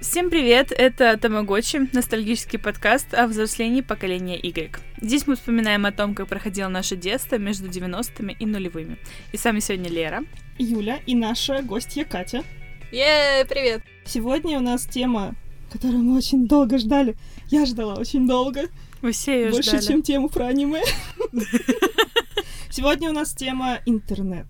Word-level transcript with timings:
Всем 0.00 0.30
привет, 0.30 0.72
это 0.72 1.18
Тамагочи, 1.18 1.90
ностальгический 1.92 2.58
подкаст 2.58 3.12
о 3.12 3.26
взрослении 3.26 3.82
поколения 3.82 4.38
Y. 4.38 4.74
Здесь 5.02 5.26
мы 5.26 5.36
вспоминаем 5.36 5.84
о 5.84 5.92
том, 5.92 6.14
как 6.14 6.26
проходило 6.26 6.68
наше 6.68 6.96
детство 6.96 7.36
между 7.36 7.68
90-ми 7.68 8.34
и 8.38 8.46
нулевыми. 8.46 8.96
И 9.32 9.36
с 9.36 9.44
вами 9.44 9.60
сегодня 9.60 9.90
Лера. 9.90 10.24
Юля 10.58 11.00
и 11.06 11.14
наша 11.14 11.60
гостья 11.60 12.04
Катя. 12.06 12.44
Е, 12.90 13.44
привет! 13.44 13.82
Сегодня 14.06 14.58
у 14.58 14.62
нас 14.62 14.86
тема, 14.86 15.34
которую 15.70 16.02
мы 16.02 16.16
очень 16.16 16.48
долго 16.48 16.78
ждали. 16.78 17.14
Я 17.48 17.66
ждала 17.66 17.94
очень 17.94 18.26
долго. 18.26 18.70
Вы 19.02 19.12
все 19.12 19.42
ее 19.44 19.50
Больше, 19.50 19.68
ждали. 19.68 19.84
чем 19.84 20.02
тему 20.02 20.30
про 20.30 20.46
аниме. 20.46 20.82
Сегодня 22.70 23.10
у 23.10 23.12
нас 23.12 23.34
тема 23.34 23.80
интернет. 23.84 24.46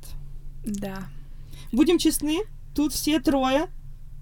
Да. 0.65 1.09
Будем 1.73 1.99
честны, 1.99 2.39
тут 2.73 2.93
все 2.93 3.19
трое. 3.19 3.69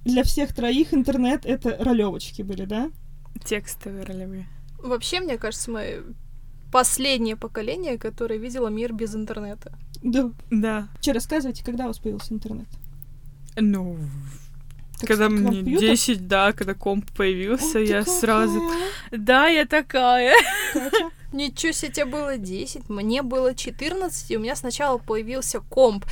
Для 0.09 0.23
всех 0.23 0.55
троих 0.55 0.95
интернет— 0.95 1.43
это 1.47 1.77
ролевочки 1.79 2.43
были, 2.43 2.65
да? 2.65 2.91
Текстовые 3.45 4.05
ролевые. 4.05 4.47
Вообще, 4.79 5.21
мне 5.21 5.39
кажется, 5.39 5.71
мы 5.71 6.03
последнее 6.73 7.37
поколение, 7.37 7.99
которое 7.99 8.39
видело 8.39 8.69
мир 8.69 8.93
без 8.93 9.15
интернета. 9.15 9.73
Да. 10.03 10.31
Да. 10.51 10.89
Че, 11.01 11.13
рассказывайте, 11.13 11.65
когда 11.65 11.85
у 11.85 11.89
вас 11.89 11.99
появился 11.99 12.33
интернет? 12.35 12.69
Ну, 13.57 13.99
Как 15.01 15.09
когда 15.09 15.29
с- 15.29 15.33
мне 15.33 15.45
компьютер? 15.59 15.89
10, 15.91 16.27
да, 16.29 16.53
когда 16.53 16.75
комп 16.75 17.11
появился, 17.13 17.79
О, 17.79 17.83
я 17.83 18.05
ты 18.05 18.11
сразу... 18.11 18.61
Да, 19.11 19.47
я 19.49 19.67
такая. 19.67 20.33
Катя. 20.73 21.11
Ничего 21.33 21.73
себе, 21.73 21.93
тебе 21.93 22.07
было 22.07 22.39
10, 22.39 22.89
мне 22.89 23.23
было 23.23 23.55
14, 23.55 24.31
и 24.31 24.37
у 24.37 24.41
меня 24.41 24.57
сначала 24.57 24.97
появился 24.99 25.61
комп. 25.61 26.07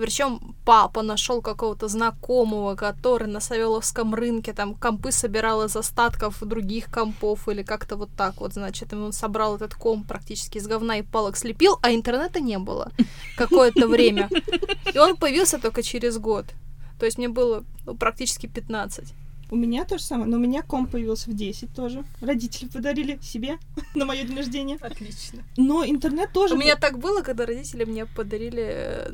Причем 0.00 0.54
папа 0.64 1.02
нашел 1.02 1.42
какого-то 1.42 1.88
знакомого, 1.88 2.74
который 2.74 3.28
на 3.28 3.40
Савеловском 3.40 4.14
рынке 4.14 4.52
там 4.52 4.74
компы 4.74 5.12
собирал 5.12 5.64
из 5.64 5.76
остатков 5.76 6.38
других 6.40 6.90
компов 6.90 7.48
или 7.48 7.62
как-то 7.62 7.96
вот 7.96 8.10
так 8.16 8.40
вот, 8.40 8.54
значит, 8.54 8.92
он 8.92 9.12
собрал 9.12 9.56
этот 9.56 9.74
комп 9.74 10.06
практически 10.08 10.58
из 10.58 10.66
говна 10.66 10.98
и 10.98 11.02
палок 11.02 11.36
слепил, 11.36 11.78
а 11.82 11.92
интернета 11.92 12.40
не 12.40 12.58
было 12.58 12.92
какое-то 13.36 13.86
время. 13.88 14.30
И 14.94 14.98
он 14.98 15.16
появился 15.16 15.58
только 15.58 15.82
через 15.82 16.18
год. 16.18 16.46
То 16.98 17.06
есть 17.06 17.18
мне 17.18 17.28
было 17.28 17.64
ну, 17.86 17.94
практически 17.94 18.46
15. 18.46 19.14
У 19.50 19.56
меня 19.56 19.84
то 19.84 19.98
же 19.98 20.04
самое, 20.04 20.30
но 20.30 20.36
у 20.36 20.40
меня 20.40 20.62
комп 20.62 20.92
появился 20.92 21.30
в 21.30 21.34
10 21.34 21.74
тоже. 21.74 22.04
Родители 22.20 22.68
подарили 22.68 23.18
себе 23.22 23.58
на 23.94 24.04
мое 24.04 24.24
день 24.24 24.36
рождения. 24.36 24.78
Отлично. 24.80 25.42
Но 25.56 25.84
интернет 25.84 26.32
тоже... 26.32 26.54
У 26.54 26.56
был- 26.56 26.64
меня 26.64 26.76
так 26.76 26.98
было, 26.98 27.22
когда 27.22 27.46
родители 27.46 27.84
мне 27.84 28.06
подарили 28.06 28.62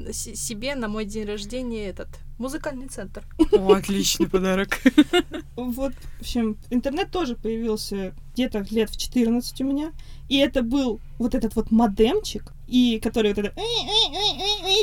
э, 0.08 0.12
себе 0.12 0.74
на 0.74 0.88
мой 0.88 1.06
день 1.06 1.24
рождения 1.26 1.86
этот 1.86 2.08
музыкальный 2.38 2.88
центр. 2.88 3.24
О, 3.52 3.72
отличный 3.72 4.28
подарок. 4.28 4.78
Вот, 5.56 5.94
в 5.94 6.20
общем, 6.20 6.58
интернет 6.68 7.10
тоже 7.10 7.34
появился 7.34 8.14
где-то 8.34 8.66
лет 8.70 8.90
в 8.90 8.98
14 8.98 9.60
у 9.62 9.64
меня. 9.64 9.92
И 10.28 10.36
это 10.36 10.62
был 10.62 11.00
вот 11.18 11.34
этот 11.34 11.56
вот 11.56 11.70
модемчик, 11.70 12.52
и 12.68 13.00
который 13.02 13.32
вот 13.32 13.38
это 13.38 13.54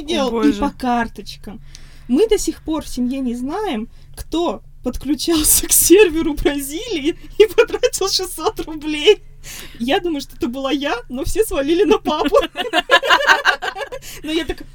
делал, 0.04 0.42
и 0.42 0.52
по 0.54 0.72
карточкам. 0.72 1.62
Мы 2.08 2.28
до 2.28 2.38
сих 2.38 2.64
пор 2.64 2.84
в 2.84 2.88
семье 2.88 3.20
не 3.20 3.36
знаем, 3.36 3.88
кто 4.16 4.64
подключался 4.84 5.68
к 5.68 5.72
серверу 5.72 6.34
Бразилии 6.34 7.18
и 7.38 7.46
потратил 7.48 8.10
600 8.10 8.60
рублей. 8.66 9.24
Я 9.80 10.00
думаю, 10.00 10.22
что 10.22 10.36
это 10.36 10.48
была 10.48 10.72
я, 10.72 10.96
но 11.10 11.24
все 11.24 11.44
свалили 11.44 11.84
на 11.84 11.98
папу. 11.98 12.38
Но 14.24 14.32
я 14.32 14.46
такая, 14.46 14.68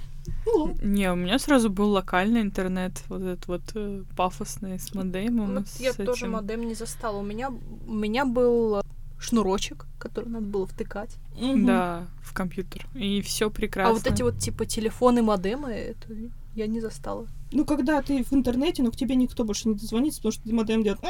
ну. 0.47 0.77
Не, 0.83 1.13
у 1.13 1.17
меня 1.17 1.39
сразу 1.39 1.71
был 1.71 1.91
локальный 1.91 2.41
интернет, 2.41 3.03
вот 3.09 3.23
этот 3.23 3.47
вот 3.47 3.63
э, 3.75 4.03
пафосный 4.17 4.79
с 4.79 4.95
модемом. 4.95 5.55
Ну, 5.55 5.65
с 5.65 5.81
я 5.81 5.93
тоже 5.93 6.27
модем 6.27 6.67
не 6.67 6.75
застала. 6.75 7.19
У 7.19 7.23
меня, 7.23 7.51
у 7.51 7.93
меня 7.93 8.25
был 8.25 8.79
э, 8.79 8.83
шнурочек, 9.19 9.87
который 9.99 10.29
надо 10.29 10.47
было 10.47 10.67
втыкать. 10.67 11.17
Да, 11.39 12.07
в 12.23 12.33
компьютер. 12.33 12.87
И 12.95 13.21
все 13.23 13.51
прекрасно. 13.51 13.91
А 13.91 13.95
вот 13.95 14.07
эти 14.07 14.23
вот 14.23 14.39
типа 14.39 14.67
телефоны 14.67 15.23
модемы, 15.23 15.71
это 15.71 16.09
я 16.55 16.67
не 16.67 16.81
застала. 16.81 17.27
Ну, 17.53 17.65
когда 17.65 18.03
ты 18.03 18.25
в 18.25 18.33
интернете, 18.33 18.83
но 18.83 18.91
к 18.91 18.97
тебе 18.97 19.15
никто 19.15 19.45
больше 19.45 19.69
не 19.69 19.75
дозвонится, 19.75 20.21
потому 20.21 20.33
что 20.33 20.55
модем 20.55 20.83
делает 20.83 21.01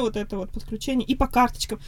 вот 0.00 0.16
это 0.16 0.36
вот 0.36 0.50
подключение, 0.50 1.06
и 1.06 1.14
по 1.14 1.26
карточкам. 1.26 1.78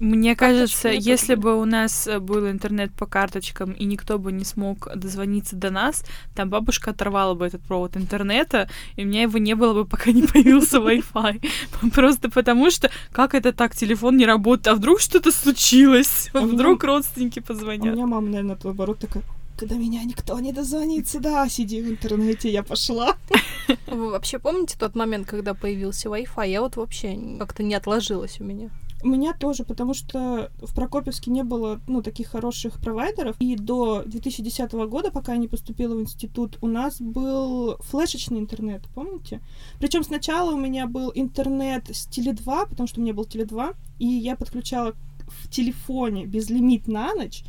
Мне 0.00 0.34
кажется, 0.34 0.88
я 0.88 0.94
если 0.94 1.36
бы 1.36 1.54
у 1.60 1.64
нас 1.64 2.08
был 2.20 2.48
интернет 2.50 2.92
по 2.92 3.06
карточкам, 3.06 3.70
и 3.70 3.84
никто 3.84 4.18
бы 4.18 4.32
не 4.32 4.44
смог 4.44 4.88
дозвониться 4.96 5.54
до 5.54 5.70
нас, 5.70 6.04
там 6.34 6.50
бабушка 6.50 6.90
оторвала 6.90 7.34
бы 7.34 7.46
этот 7.46 7.62
провод 7.62 7.96
интернета, 7.96 8.68
и 8.96 9.04
у 9.04 9.06
меня 9.06 9.22
его 9.22 9.38
не 9.38 9.54
было 9.54 9.74
бы, 9.74 9.84
пока 9.84 10.10
не 10.10 10.22
появился 10.22 10.78
Wi-Fi. 10.78 11.48
Просто 11.94 12.30
потому 12.30 12.70
что, 12.72 12.90
как 13.12 13.34
это 13.34 13.52
так, 13.52 13.76
телефон 13.76 14.16
не 14.16 14.26
работает, 14.26 14.66
а 14.68 14.74
вдруг 14.74 14.98
что-то 15.00 15.30
случилось? 15.30 16.30
Меня- 16.34 16.46
Вдруг 16.46 16.82
родственники 16.82 17.38
А 17.38 17.42
у 17.42 17.44
позвонят? 17.46 17.94
меня 17.94 18.06
мама, 18.06 18.26
наверное, 18.26 18.58
наоборот 18.64 18.98
такая, 18.98 19.22
когда 19.56 19.76
меня 19.76 20.02
никто 20.04 20.38
не 20.40 20.52
дозвонится, 20.52 21.20
да, 21.20 21.48
сиди 21.48 21.80
в 21.82 21.88
интернете, 21.88 22.50
я 22.50 22.62
пошла. 22.62 23.16
Вы 23.86 24.10
вообще 24.10 24.38
помните 24.38 24.76
тот 24.78 24.94
момент, 24.94 25.26
когда 25.26 25.54
появился 25.54 26.08
Wi-Fi? 26.08 26.48
Я 26.48 26.62
вот 26.62 26.76
вообще 26.76 27.18
как-то 27.38 27.62
не 27.62 27.74
отложилось 27.74 28.40
у 28.40 28.44
меня. 28.44 28.70
У 29.04 29.08
меня 29.08 29.32
тоже, 29.32 29.64
потому 29.64 29.94
что 29.94 30.52
в 30.60 30.74
Прокопьевске 30.74 31.32
не 31.32 31.42
было, 31.42 31.80
ну, 31.88 32.02
таких 32.02 32.28
хороших 32.28 32.80
провайдеров, 32.80 33.34
и 33.40 33.56
до 33.56 34.04
2010 34.06 34.72
года, 34.72 35.10
пока 35.10 35.32
я 35.32 35.38
не 35.38 35.48
поступила 35.48 35.96
в 35.96 36.00
институт, 36.00 36.56
у 36.60 36.68
нас 36.68 37.00
был 37.00 37.78
флешечный 37.80 38.38
интернет, 38.38 38.82
помните? 38.94 39.40
Причем 39.80 40.04
сначала 40.04 40.52
у 40.52 40.58
меня 40.58 40.86
был 40.86 41.10
интернет 41.16 41.88
с 41.90 42.06
Теле2, 42.06 42.68
потому 42.68 42.86
что 42.86 43.00
у 43.00 43.02
меня 43.02 43.12
был 43.12 43.24
Теле2, 43.24 43.74
и 43.98 44.06
я 44.06 44.36
подключала 44.36 44.94
в 45.26 45.48
телефоне 45.48 46.26
безлимит 46.26 46.86
на 46.86 47.12
ночь, 47.14 47.42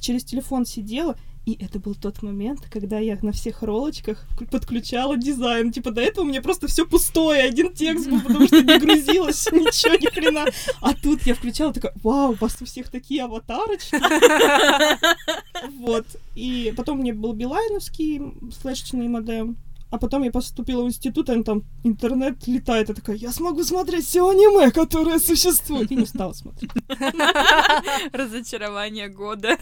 через 0.00 0.24
телефон 0.24 0.66
сидела, 0.66 1.16
и 1.48 1.56
это 1.64 1.78
был 1.78 1.94
тот 1.94 2.22
момент, 2.22 2.60
когда 2.70 2.98
я 2.98 3.18
на 3.22 3.32
всех 3.32 3.62
ролочках 3.62 4.26
подключала 4.50 5.16
дизайн. 5.16 5.72
Типа 5.72 5.90
до 5.92 6.02
этого 6.02 6.26
у 6.26 6.28
меня 6.28 6.42
просто 6.42 6.66
все 6.66 6.84
пустое, 6.84 7.42
один 7.42 7.72
текст 7.72 8.06
был, 8.06 8.20
потому 8.20 8.46
что 8.46 8.62
не 8.62 8.78
грузилось 8.78 9.46
ничего, 9.52 9.94
ни 9.94 10.10
хрена. 10.12 10.44
А 10.82 10.92
тут 10.92 11.22
я 11.22 11.34
включала, 11.34 11.72
такая, 11.72 11.94
вау, 12.02 12.32
у 12.32 12.34
вас 12.34 12.58
у 12.60 12.66
всех 12.66 12.90
такие 12.90 13.24
аватарочки. 13.24 13.98
Вот. 15.78 16.06
И 16.36 16.72
потом 16.76 16.98
мне 16.98 17.12
был 17.12 17.32
билайновский 17.32 18.20
флешечный 18.60 19.08
модем. 19.08 19.56
А 19.90 19.98
потом 19.98 20.22
я 20.22 20.30
поступила 20.30 20.82
в 20.82 20.86
институт, 20.86 21.30
и 21.30 21.42
там 21.42 21.64
интернет 21.82 22.46
летает. 22.46 22.88
Я 22.88 22.94
такая, 22.94 23.16
я 23.16 23.32
смогу 23.32 23.62
смотреть 23.64 24.04
все 24.04 24.28
аниме, 24.28 24.70
которое 24.70 25.18
существует. 25.18 25.90
И 25.90 25.96
не 25.96 26.06
стала 26.06 26.32
смотреть. 26.32 26.70
Разочарование 28.12 29.08
года. 29.08 29.56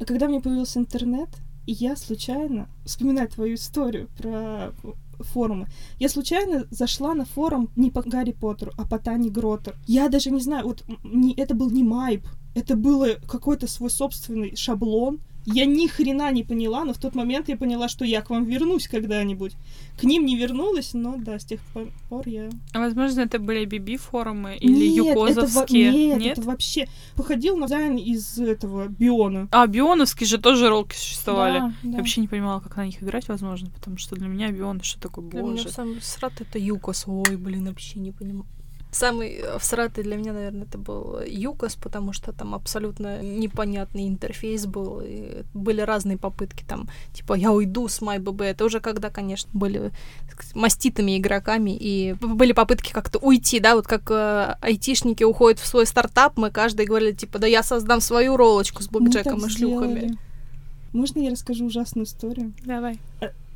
А 0.00 0.04
когда 0.04 0.28
мне 0.28 0.40
появился 0.40 0.78
интернет, 0.78 1.28
и 1.66 1.72
я 1.72 1.96
случайно, 1.96 2.68
вспоминаю 2.84 3.28
твою 3.28 3.56
историю 3.56 4.08
про 4.16 4.72
форумы, 5.20 5.66
я 5.98 6.08
случайно 6.08 6.66
зашла 6.70 7.14
на 7.14 7.24
форум 7.24 7.70
не 7.76 7.90
по 7.90 8.02
Гарри 8.02 8.32
Поттеру, 8.32 8.72
а 8.78 8.86
по 8.86 8.98
Тане 8.98 9.30
Гротер. 9.30 9.76
Я 9.86 10.08
даже 10.08 10.30
не 10.30 10.40
знаю, 10.40 10.66
вот 10.66 10.84
не, 11.02 11.34
это 11.34 11.54
был 11.54 11.70
не 11.70 11.82
майп, 11.82 12.26
это 12.54 12.76
было 12.76 13.08
какой-то 13.26 13.66
свой 13.66 13.90
собственный 13.90 14.56
шаблон. 14.56 15.20
Я 15.46 15.64
ни 15.64 15.86
хрена 15.86 16.32
не 16.32 16.42
поняла, 16.42 16.84
но 16.84 16.92
в 16.92 16.98
тот 16.98 17.14
момент 17.14 17.48
я 17.48 17.56
поняла, 17.56 17.88
что 17.88 18.04
я 18.04 18.20
к 18.20 18.30
вам 18.30 18.44
вернусь 18.44 18.88
когда-нибудь. 18.88 19.52
К 19.96 20.02
ним 20.02 20.26
не 20.26 20.36
вернулась, 20.36 20.92
но 20.92 21.16
да, 21.16 21.38
с 21.38 21.44
тех 21.44 21.60
пор- 22.08 22.28
я... 22.28 22.50
Возможно, 22.74 23.20
это 23.20 23.38
были 23.38 23.64
BB 23.66 23.96
форумы 23.96 24.56
или 24.56 24.88
нет, 24.88 25.06
это, 25.06 25.20
во- 25.20 25.28
юкозовские. 25.30 25.92
нет, 25.92 26.38
это 26.38 26.42
вообще 26.42 26.88
походил 27.14 27.56
на 27.56 27.66
дизайн 27.66 27.96
из 27.96 28.38
этого 28.38 28.88
Beon 28.88 29.28
а. 29.28 29.48
А, 29.52 29.66
Beon 29.66 29.90
овские 29.90 30.26
же 30.26 30.38
тоже 30.38 30.68
ролки 30.68 30.94
существовали. 30.96 31.60
Да, 31.60 31.72
да. 31.82 31.90
Я 31.90 31.96
вообще 31.98 32.20
не 32.20 32.28
понимала, 32.28 32.60
как 32.60 32.76
на 32.76 32.86
них 32.86 33.02
играть, 33.02 33.28
возможно, 33.28 33.70
потому 33.70 33.98
что 33.98 34.16
для 34.16 34.28
меня 34.28 34.50
Beon 34.50 34.80
что 34.82 35.00
такое, 35.00 35.24
Для 35.28 35.42
меня 35.42 35.52
боже. 35.52 35.70
самый 35.70 36.00
срат 36.02 36.32
это 36.40 36.58
uCoz. 36.58 37.04
Ой, 37.06 37.36
блин, 37.36 37.66
вообще 37.66 37.98
не 38.00 38.12
понимаю. 38.12 38.46
Самый 38.96 39.40
э, 39.42 39.58
всратый 39.58 40.04
для 40.04 40.16
меня, 40.16 40.32
наверное, 40.32 40.62
это 40.62 40.78
был 40.78 41.20
uCoz, 41.26 41.74
потому 41.76 42.14
что 42.14 42.32
там 42.32 42.54
абсолютно 42.54 43.20
непонятный 43.20 44.08
интерфейс 44.08 44.64
был. 44.64 45.02
И 45.04 45.42
были 45.52 45.82
разные 45.82 46.16
попытки 46.16 46.64
там, 46.66 46.88
типа, 47.12 47.34
я 47.34 47.52
уйду 47.52 47.88
с 47.88 48.00
MyBB. 48.00 48.42
Это 48.44 48.64
уже 48.64 48.80
когда, 48.80 49.10
конечно, 49.10 49.50
были 49.52 49.92
сказать, 50.32 50.54
маститыми 50.54 51.18
игроками, 51.18 51.76
и 51.78 52.14
были 52.22 52.52
попытки 52.52 52.90
как-то 52.90 53.18
уйти, 53.18 53.60
да, 53.60 53.74
вот 53.74 53.86
как 53.86 54.10
э, 54.10 54.56
айтишники 54.62 55.24
уходят 55.24 55.60
в 55.60 55.66
свой 55.66 55.84
стартап, 55.84 56.38
мы 56.38 56.50
каждый 56.50 56.86
говорили, 56.86 57.12
типа, 57.12 57.38
да 57.38 57.46
я 57.46 57.62
создам 57.62 58.00
свою 58.00 58.38
ролочку 58.38 58.82
с 58.82 58.88
блэкджеком 58.88 59.44
и 59.44 59.50
шлюхами. 59.50 59.98
сделали. 59.98 60.18
Можно 60.94 61.20
я 61.20 61.30
расскажу 61.30 61.66
ужасную 61.66 62.06
историю? 62.06 62.54
Давай. 62.64 62.98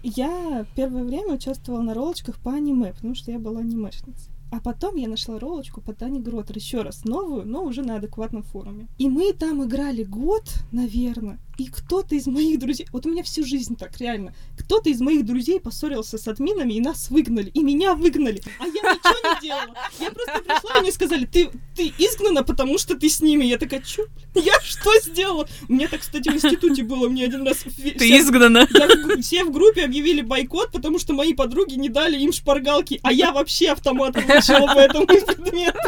Я 0.02 0.66
первое 0.76 1.04
время 1.04 1.32
участвовала 1.32 1.80
на 1.80 1.94
ролочках 1.94 2.36
по 2.36 2.52
аниме, 2.52 2.92
потому 2.92 3.14
что 3.14 3.30
я 3.30 3.38
была 3.38 3.60
анимешницей. 3.60 4.30
А 4.50 4.60
потом 4.60 4.96
я 4.96 5.08
нашла 5.08 5.38
ролочку 5.38 5.80
по 5.80 5.92
Тане 5.92 6.20
Гротер 6.20 6.56
еще 6.56 6.82
раз, 6.82 7.04
новую, 7.04 7.46
но 7.46 7.62
уже 7.62 7.82
на 7.82 7.96
адекватном 7.96 8.42
форуме. 8.42 8.88
И 8.98 9.08
мы 9.08 9.32
там 9.32 9.64
играли 9.64 10.02
год, 10.02 10.44
наверное, 10.72 11.38
и 11.60 11.66
кто-то 11.66 12.14
из 12.14 12.26
моих 12.26 12.58
друзей, 12.58 12.86
вот 12.90 13.04
у 13.04 13.10
меня 13.10 13.22
всю 13.22 13.44
жизнь 13.44 13.76
так, 13.76 14.00
реально, 14.00 14.34
кто-то 14.58 14.88
из 14.88 15.00
моих 15.02 15.26
друзей 15.26 15.60
поссорился 15.60 16.16
с 16.16 16.26
админами, 16.26 16.72
и 16.72 16.80
нас 16.80 17.10
выгнали, 17.10 17.50
и 17.50 17.62
меня 17.62 17.94
выгнали, 17.94 18.40
а 18.58 18.64
я 18.64 18.70
ничего 18.70 19.34
не 19.34 19.40
делала. 19.42 19.76
Я 20.00 20.10
просто 20.10 20.40
пришла, 20.40 20.78
и 20.78 20.80
мне 20.80 20.92
сказали, 20.92 21.26
ты, 21.26 21.50
ты 21.76 21.92
изгнана, 21.98 22.44
потому 22.44 22.78
что 22.78 22.96
ты 22.96 23.10
с 23.10 23.20
ними. 23.20 23.44
Я 23.44 23.58
такая, 23.58 23.82
чё? 23.82 24.06
Я 24.34 24.58
что 24.62 24.90
сделала? 25.02 25.46
У 25.68 25.74
меня 25.74 25.88
так, 25.88 26.00
кстати, 26.00 26.30
в 26.30 26.34
институте 26.34 26.82
было, 26.82 27.10
мне 27.10 27.26
один 27.26 27.46
раз... 27.46 27.58
Ты 27.58 28.18
изгнана. 28.18 28.66
Я, 28.72 29.20
все 29.20 29.44
в 29.44 29.52
группе 29.52 29.84
объявили 29.84 30.22
бойкот, 30.22 30.72
потому 30.72 30.98
что 30.98 31.12
мои 31.12 31.34
подруги 31.34 31.74
не 31.74 31.90
дали 31.90 32.18
им 32.18 32.32
шпаргалки, 32.32 33.00
а 33.02 33.12
я 33.12 33.32
вообще 33.32 33.68
автоматом 33.68 34.24
вышла 34.48 34.66
по 34.66 34.78
этому 34.78 35.06
предмету. 35.06 35.78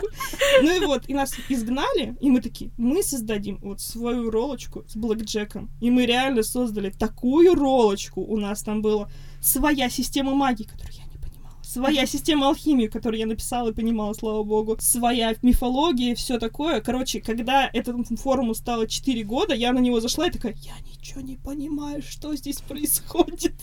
Ну 0.62 0.82
и 0.82 0.86
вот, 0.86 1.08
и 1.08 1.14
нас 1.14 1.34
изгнали, 1.48 2.16
и 2.20 2.30
мы 2.30 2.40
такие, 2.40 2.70
мы 2.76 3.02
создадим 3.02 3.58
вот 3.62 3.80
свою 3.80 4.30
ролочку 4.30 4.84
с 4.88 4.96
блэкджеком, 4.96 5.32
Джеком. 5.32 5.70
И 5.80 5.90
мы 5.90 6.06
реально 6.06 6.42
создали 6.42 6.90
такую 6.90 7.54
ролочку. 7.54 8.20
У 8.22 8.36
нас 8.36 8.62
там 8.62 8.82
была 8.82 9.08
своя 9.40 9.88
система 9.88 10.34
магии, 10.34 10.64
которую 10.64 10.94
я 10.94 11.04
не 11.04 11.18
понимала. 11.18 11.56
Своя 11.62 12.06
система 12.06 12.48
алхимии, 12.48 12.86
которую 12.86 13.20
я 13.20 13.26
написала 13.26 13.70
и 13.70 13.74
понимала, 13.74 14.12
слава 14.14 14.42
богу. 14.42 14.76
Своя 14.80 15.34
мифология, 15.42 16.14
все 16.14 16.38
такое. 16.38 16.80
Короче, 16.80 17.20
когда 17.20 17.68
этому 17.72 18.04
форуму 18.04 18.54
стало 18.54 18.86
4 18.86 19.22
года, 19.24 19.54
я 19.54 19.72
на 19.72 19.78
него 19.78 20.00
зашла 20.00 20.26
и 20.26 20.30
такая, 20.30 20.54
я 20.62 20.74
ничего 20.90 21.20
не 21.20 21.36
понимаю, 21.36 22.02
что 22.02 22.34
здесь 22.36 22.60
происходит. 22.60 23.54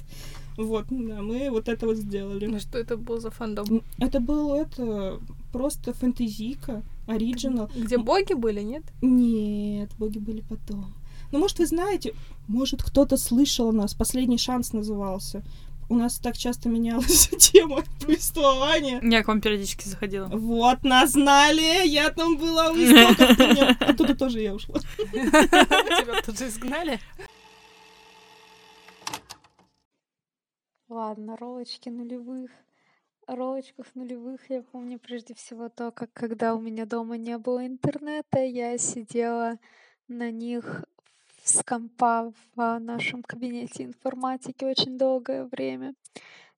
Вот, 0.59 0.87
да, 0.89 1.21
мы 1.21 1.49
вот 1.49 1.69
это 1.69 1.85
вот 1.85 1.95
сделали. 1.95 2.45
Ну 2.45 2.59
что 2.59 2.77
это 2.77 2.97
был 2.97 3.21
за 3.21 3.31
фандом? 3.31 3.81
Это 3.97 4.19
был 4.19 4.53
это 4.53 5.19
просто 5.53 5.93
фэнтезийка, 5.93 6.83
оригинал. 7.07 7.69
Где 7.73 7.97
боги 7.97 8.33
были, 8.33 8.61
нет? 8.61 8.83
Нет, 9.01 9.89
боги 9.97 10.19
были 10.19 10.41
потом. 10.41 10.93
Ну, 11.31 11.39
может, 11.39 11.59
вы 11.59 11.65
знаете, 11.65 12.13
может, 12.49 12.83
кто-то 12.83 13.15
слышал 13.15 13.69
о 13.69 13.71
нас. 13.71 13.93
Последний 13.93 14.37
шанс 14.37 14.73
назывался. 14.73 15.43
У 15.87 15.95
нас 15.95 16.17
так 16.19 16.37
часто 16.37 16.67
менялась 16.67 17.29
тема 17.39 17.83
повествования. 18.01 18.99
Я 19.01 19.23
к 19.23 19.29
вам 19.29 19.39
периодически 19.39 19.87
заходила. 19.87 20.27
Вот, 20.27 20.83
нас 20.83 21.11
знали, 21.11 21.87
я 21.87 22.09
там 22.09 22.37
была 22.37 22.71
у 22.71 22.75
истоков. 22.75 23.79
Оттуда 23.89 24.13
тоже 24.13 24.41
я 24.41 24.53
ушла. 24.53 24.79
Тебя 24.97 26.21
тут 26.25 26.41
изгнали? 26.41 26.99
Ладно, 30.89 31.37
ролочки 31.37 31.89
нулевых. 31.89 32.49
Ролочках 33.27 33.85
нулевых 33.93 34.49
я 34.49 34.63
помню 34.63 34.97
прежде 34.97 35.35
всего 35.35 35.69
то, 35.69 35.91
как 35.91 36.11
когда 36.13 36.55
у 36.55 36.59
меня 36.59 36.87
дома 36.87 37.15
не 37.15 37.37
было 37.37 37.63
интернета, 37.67 38.39
я 38.39 38.75
сидела 38.79 39.59
на 40.07 40.31
них 40.31 40.85
с 41.43 41.63
компа 41.63 42.33
в 42.55 42.79
нашем 42.79 43.21
кабинете 43.21 43.83
информатики 43.83 44.65
очень 44.65 44.97
долгое 44.97 45.45
время. 45.45 45.93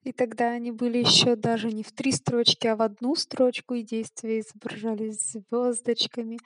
И 0.03 0.13
тогда 0.13 0.51
они 0.51 0.71
были 0.71 0.99
еще 0.99 1.35
даже 1.35 1.69
не 1.69 1.83
в 1.83 1.91
три 1.91 2.13
строчки, 2.13 2.67
а 2.67 2.77
в 2.77 2.81
одну 2.81 3.15
строчку, 3.15 3.73
и 3.73 3.83
действия 3.83 4.39
изображались 4.39 5.33
звездочками. 5.33 6.39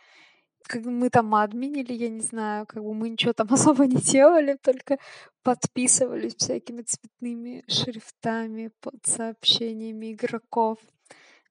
Как 0.68 0.84
мы 0.86 1.10
там 1.12 1.36
админили, 1.36 1.94
я 1.94 2.10
не 2.10 2.22
знаю, 2.22 2.66
как 2.66 2.84
бы 2.84 2.94
мы 2.94 3.10
ничего 3.10 3.34
там 3.34 3.48
особо 3.52 3.86
не 3.86 3.98
делали, 3.98 4.58
только 4.62 4.98
подписывались 5.44 6.36
всякими 6.36 6.82
цветными 6.82 7.64
шрифтами 7.68 8.72
под 8.82 9.06
сообщениями 9.06 10.14
игроков. 10.14 10.80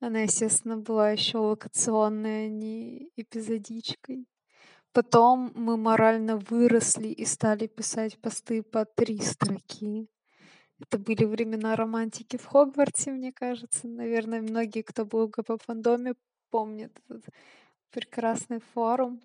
Она, 0.00 0.20
естественно, 0.20 0.76
была 0.76 1.12
еще 1.12 1.38
локационная, 1.38 2.46
а 2.46 2.48
не 2.48 3.10
эпизодичкой. 3.16 4.26
Потом 4.92 5.52
мы 5.54 5.76
морально 5.76 6.36
выросли 6.36 7.08
и 7.08 7.24
стали 7.24 7.66
писать 7.66 8.18
посты 8.20 8.62
по 8.62 8.84
три 8.84 9.18
строки. 9.20 10.08
Это 10.80 10.98
были 10.98 11.24
времена 11.24 11.76
романтики 11.76 12.36
в 12.36 12.46
Хогвартсе, 12.46 13.12
мне 13.12 13.32
кажется. 13.32 13.86
Наверное, 13.88 14.40
многие, 14.42 14.82
кто 14.82 15.04
был 15.04 15.28
в 15.28 15.30
ГП-фандоме, 15.30 16.14
помнят 16.50 16.92
этот 17.08 17.24
прекрасный 17.94 18.60
форум. 18.74 19.20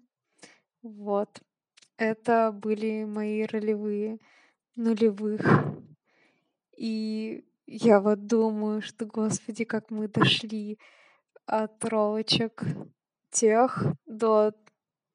Вот. 0.84 1.42
Это 1.98 2.52
были 2.54 3.04
мои 3.04 3.44
ролевые 3.44 4.20
нулевых. 4.76 5.42
И 6.78 7.44
я 7.66 8.00
вот 8.00 8.28
думаю, 8.28 8.82
что, 8.82 9.06
господи, 9.06 9.66
как 9.66 9.90
мы 9.90 10.08
дошли 10.08 10.78
от 11.46 11.84
ролочек 11.84 12.64
тех 13.32 13.86
до 14.06 14.54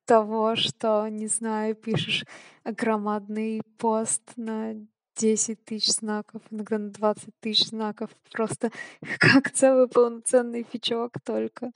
того, 0.05 0.57
что, 0.57 1.09
не 1.09 1.29
знаю, 1.29 1.75
пишешь 1.77 2.25
громадный 2.65 3.63
пост 3.79 4.33
на 4.37 4.75
10 5.17 5.65
тысяч 5.65 5.93
знаков, 5.93 6.43
иногда 6.51 6.79
на 6.79 6.91
20 6.91 7.31
тысяч 7.41 7.69
знаков, 7.69 8.11
просто 8.33 8.73
как 9.19 9.53
целый 9.53 9.89
полноценный 9.89 10.65
фичок, 10.65 11.13
только 11.25 11.71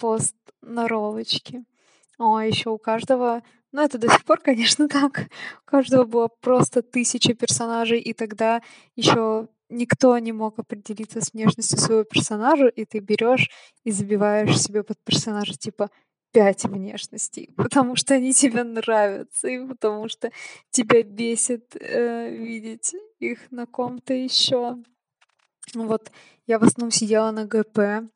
пост 0.00 0.34
на 0.62 0.88
ролочке. 0.88 1.64
О, 2.18 2.36
а 2.36 2.44
еще 2.44 2.70
у 2.70 2.78
каждого, 2.78 3.42
ну 3.72 3.82
это 3.82 3.98
до 3.98 4.08
сих 4.08 4.24
пор, 4.24 4.40
конечно, 4.40 4.88
так, 5.00 5.28
у 5.66 5.70
каждого 5.70 6.04
было 6.04 6.28
просто 6.28 6.82
тысяча 6.82 7.34
персонажей, 7.34 8.00
и 8.00 8.12
тогда 8.12 8.62
еще 8.96 9.48
никто 9.68 10.18
не 10.18 10.32
мог 10.32 10.58
определиться 10.58 11.20
с 11.20 11.32
внешностью 11.32 11.78
своего 11.78 12.04
персонажа, 12.04 12.66
и 12.66 12.84
ты 12.84 12.98
берешь 12.98 13.48
и 13.84 13.90
забиваешь 13.90 14.60
себе 14.60 14.82
под 14.82 14.98
персонажа, 15.04 15.54
типа, 15.54 15.90
пять 16.32 16.64
внешностей, 16.64 17.50
потому 17.56 17.96
что 17.96 18.14
они 18.14 18.32
тебе 18.32 18.64
нравятся, 18.64 19.48
и 19.48 19.66
потому 19.66 20.08
что 20.08 20.30
тебя 20.70 21.02
бесит 21.02 21.76
э, 21.76 22.30
видеть 22.30 22.94
их 23.18 23.50
на 23.50 23.66
ком-то 23.66 24.14
еще. 24.14 24.76
Вот 25.74 26.10
я 26.46 26.58
в 26.58 26.64
основном 26.64 26.90
сидела 26.90 27.30
на 27.30 27.44
ГП, 27.44 28.10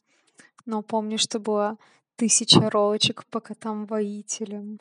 но 0.67 0.83
помню, 0.83 1.19
что 1.19 1.39
была 1.39 1.79
тысяча 2.17 2.71
ролочек 2.71 3.25
по 3.27 3.41
котам-воителям. 3.41 4.81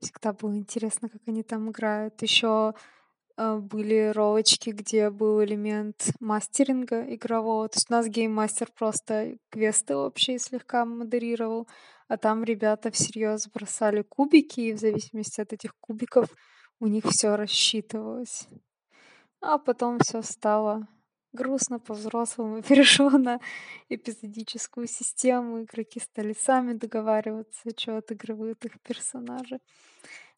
Всегда 0.00 0.32
было 0.32 0.56
интересно, 0.56 1.08
как 1.08 1.22
они 1.26 1.42
там 1.42 1.70
играют. 1.70 2.20
Еще 2.22 2.74
э, 3.36 3.56
были 3.58 4.10
ролочки, 4.12 4.70
где 4.70 5.10
был 5.10 5.42
элемент 5.42 6.10
мастеринга 6.18 7.02
игрового. 7.14 7.68
То 7.68 7.76
есть 7.76 7.90
у 7.90 7.92
нас 7.92 8.08
гейммастер 8.08 8.68
просто 8.76 9.36
квесты 9.50 9.94
общие 9.94 10.38
слегка 10.38 10.84
модерировал, 10.84 11.68
а 12.08 12.16
там 12.16 12.42
ребята 12.44 12.90
всерьез 12.90 13.48
бросали 13.48 14.02
кубики, 14.02 14.60
и 14.60 14.72
в 14.72 14.78
зависимости 14.78 15.40
от 15.40 15.52
этих 15.52 15.74
кубиков 15.80 16.28
у 16.80 16.88
них 16.88 17.04
все 17.06 17.36
рассчитывалось. 17.36 18.48
А 19.40 19.58
потом 19.58 19.98
все 20.00 20.22
стало 20.22 20.88
грустно 21.32 21.78
по-взрослому, 21.78 22.62
перешло 22.68 23.10
на 23.10 23.40
эпизодическую 23.88 24.86
систему. 24.86 25.62
Игроки 25.62 26.00
стали 26.00 26.34
сами 26.34 26.74
договариваться, 26.74 27.70
что 27.76 27.96
отыгрывают 27.96 28.64
их 28.64 28.80
персонажи. 28.80 29.60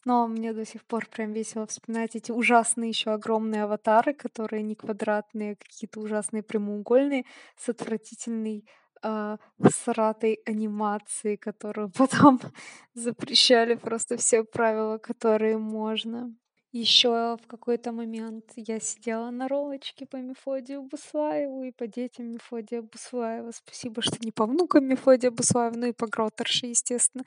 Но 0.04 0.26
мне 0.28 0.52
до 0.52 0.66
сих 0.66 0.85
пор 0.85 1.07
прям 1.07 1.33
весело 1.33 1.66
вспоминать 1.66 2.14
эти 2.14 2.30
ужасные 2.30 2.90
еще 2.90 3.11
огромные 3.11 3.64
аватары, 3.64 4.12
которые 4.12 4.62
не 4.62 4.75
квадратные, 4.75 5.52
а 5.52 5.57
какие-то 5.57 6.00
ужасные 6.00 6.42
прямоугольные, 6.42 7.25
с 7.57 7.71
отвратительной 7.71 8.66
а, 9.02 9.38
сратой 9.71 10.40
анимации, 10.47 11.37
которую 11.37 11.90
потом 11.97 12.40
запрещали 12.95 13.75
просто 13.75 14.16
все 14.16 14.45
правила, 14.45 14.99
которые 14.99 15.59
можно. 15.59 16.35
Еще 16.75 17.37
в 17.40 17.47
какой-то 17.47 17.93
момент 17.93 18.47
я 18.57 18.81
сидела 18.81 19.31
на 19.31 19.47
ролочке 19.47 20.07
по 20.07 20.16
Мефодию 20.16 20.83
Буслаеву 20.83 21.62
и 21.62 21.71
по 21.71 21.87
детям 21.87 22.33
Мефодия 22.33 22.83
Буслаева. 22.83 23.52
Спасибо, 23.52 24.02
что 24.02 24.16
не 24.21 24.33
по 24.33 24.45
внукам 24.45 24.85
Мефодия 24.87 25.31
Буслаева, 25.31 25.76
ну 25.76 25.87
и 25.87 25.93
по 25.93 26.09
Гротерше, 26.09 26.66
естественно. 26.66 27.23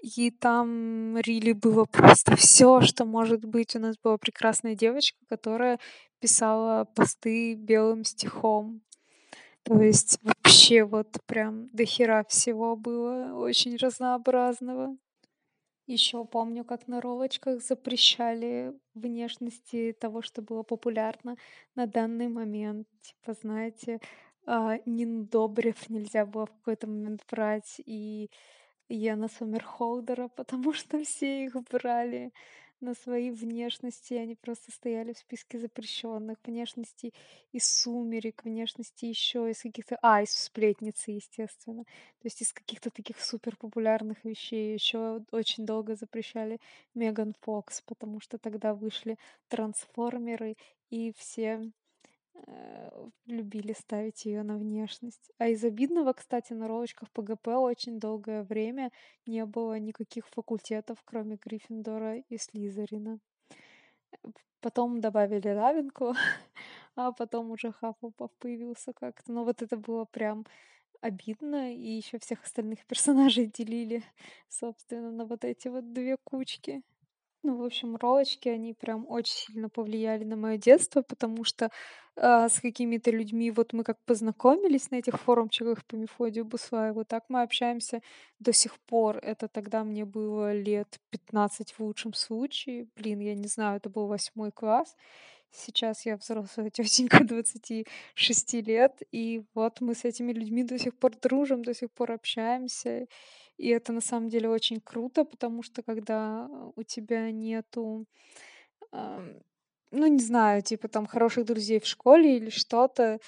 И 0.00 0.30
там 0.30 1.18
Рили 1.18 1.50
было 1.50 1.86
просто 1.86 2.36
все, 2.36 2.82
что 2.82 3.04
может 3.04 3.44
быть. 3.44 3.74
У 3.74 3.80
нас 3.80 3.96
была 3.98 4.16
прекрасная 4.16 4.76
девочка, 4.76 5.18
которая 5.28 5.80
писала 6.20 6.84
посты 6.84 7.54
белым 7.54 8.04
стихом. 8.04 8.80
То 9.64 9.82
есть 9.82 10.20
вообще 10.22 10.84
вот 10.84 11.08
прям 11.26 11.68
до 11.72 11.84
хера 11.84 12.22
всего 12.28 12.76
было 12.76 13.34
очень 13.34 13.74
разнообразного. 13.74 14.96
Еще 15.86 16.24
помню, 16.24 16.64
как 16.64 16.88
на 16.88 17.00
ролочках 17.00 17.62
запрещали 17.62 18.72
внешности 18.94 19.94
того, 19.98 20.22
что 20.22 20.40
было 20.40 20.62
популярно 20.62 21.36
на 21.74 21.86
данный 21.86 22.28
момент. 22.28 22.88
Типа, 23.02 23.34
знаете, 23.34 24.00
а, 24.46 24.78
нельзя 25.90 26.24
было 26.24 26.46
в 26.46 26.52
какой-то 26.52 26.86
момент 26.86 27.22
брать, 27.30 27.80
и 27.84 28.30
Яна 28.88 29.28
Сомерхолдера, 29.28 30.28
потому 30.36 30.72
что 30.72 31.02
все 31.04 31.44
их 31.44 31.54
брали 31.70 32.32
на 32.84 32.94
свои 32.94 33.30
внешности, 33.30 34.14
они 34.14 34.34
просто 34.34 34.70
стояли 34.70 35.12
в 35.12 35.18
списке 35.18 35.58
запрещенных 35.58 36.38
внешностей 36.44 37.12
из 37.52 37.68
сумерек, 37.68 38.44
внешности 38.44 39.06
еще 39.06 39.50
из 39.50 39.60
каких-то... 39.62 39.98
А, 40.02 40.22
из 40.22 40.30
сплетницы, 40.30 41.10
естественно. 41.10 41.84
То 41.84 42.26
есть 42.26 42.42
из 42.42 42.52
каких-то 42.52 42.90
таких 42.90 43.20
супер 43.20 43.56
популярных 43.56 44.24
вещей. 44.24 44.74
Еще 44.74 45.24
очень 45.32 45.66
долго 45.66 45.96
запрещали 45.96 46.60
Меган 46.94 47.34
Фокс, 47.40 47.80
потому 47.82 48.20
что 48.20 48.38
тогда 48.38 48.74
вышли 48.74 49.18
трансформеры, 49.48 50.56
и 50.90 51.12
все 51.16 51.72
любили 53.26 53.72
ставить 53.72 54.24
ее 54.24 54.42
на 54.42 54.56
внешность. 54.56 55.30
А 55.38 55.48
из 55.48 55.64
обидного, 55.64 56.12
кстати, 56.12 56.52
на 56.52 56.68
ролочках 56.68 57.10
ПГП 57.10 57.48
очень 57.48 57.98
долгое 57.98 58.42
время 58.42 58.90
не 59.26 59.44
было 59.46 59.78
никаких 59.78 60.26
факультетов, 60.28 60.98
кроме 61.04 61.36
Гриффиндора 61.36 62.18
и 62.18 62.36
Слизерина. 62.36 63.18
Потом 64.60 65.00
добавили 65.00 65.48
Равенку, 65.48 66.14
а 66.96 67.12
потом 67.12 67.50
уже 67.50 67.72
Хаффлпаф 67.72 68.30
появился 68.38 68.92
как-то. 68.92 69.32
Но 69.32 69.44
вот 69.44 69.62
это 69.62 69.76
было 69.76 70.04
прям 70.04 70.46
обидно, 71.00 71.74
и 71.74 71.90
еще 71.90 72.18
всех 72.18 72.42
остальных 72.44 72.84
персонажей 72.86 73.46
делили, 73.46 74.02
собственно, 74.48 75.10
на 75.10 75.26
вот 75.26 75.44
эти 75.44 75.68
вот 75.68 75.92
две 75.92 76.16
кучки. 76.24 76.82
Ну, 77.46 77.56
в 77.58 77.62
общем, 77.62 77.96
ролочки, 77.96 78.48
они 78.48 78.72
прям 78.72 79.04
очень 79.06 79.34
сильно 79.34 79.68
повлияли 79.68 80.24
на 80.24 80.34
мое 80.34 80.56
детство, 80.56 81.02
потому 81.02 81.44
что 81.44 81.70
а, 82.16 82.48
с 82.48 82.58
какими-то 82.58 83.10
людьми, 83.10 83.50
вот 83.50 83.74
мы 83.74 83.84
как 83.84 84.02
познакомились 84.06 84.90
на 84.90 84.96
этих 84.96 85.20
форумчиках 85.20 85.84
по 85.84 85.94
Мефодию 85.94 86.46
Буслаеву, 86.46 87.04
так 87.04 87.24
мы 87.28 87.42
общаемся 87.42 88.00
до 88.38 88.54
сих 88.54 88.78
пор. 88.86 89.18
Это 89.18 89.46
тогда 89.48 89.84
мне 89.84 90.06
было 90.06 90.54
лет 90.54 90.98
15 91.10 91.72
в 91.72 91.80
лучшем 91.80 92.14
случае. 92.14 92.88
Блин, 92.96 93.20
я 93.20 93.34
не 93.34 93.46
знаю, 93.48 93.76
это 93.76 93.90
был 93.90 94.06
восьмой 94.06 94.50
класс. 94.50 94.96
Сейчас 95.50 96.06
я 96.06 96.16
взрослая 96.16 96.70
тетенька 96.70 97.24
26 97.24 98.54
лет, 98.54 99.02
и 99.12 99.44
вот 99.54 99.80
мы 99.82 99.94
с 99.94 100.04
этими 100.04 100.32
людьми 100.32 100.64
до 100.64 100.78
сих 100.78 100.96
пор 100.98 101.12
дружим, 101.20 101.62
до 101.62 101.74
сих 101.74 101.90
пор 101.92 102.12
общаемся. 102.12 103.06
И 103.56 103.68
это 103.68 103.92
на 103.92 104.00
самом 104.00 104.28
деле 104.28 104.48
очень 104.48 104.80
круто, 104.80 105.24
потому 105.24 105.62
что 105.62 105.82
когда 105.82 106.48
у 106.76 106.82
тебя 106.82 107.30
нету, 107.30 108.06
ну 108.92 110.06
не 110.06 110.18
знаю, 110.18 110.62
типа 110.62 110.88
там 110.88 111.06
хороших 111.06 111.44
друзей 111.44 111.80
в 111.80 111.86
школе 111.86 112.36
или 112.36 112.50
что-то, 112.50 113.20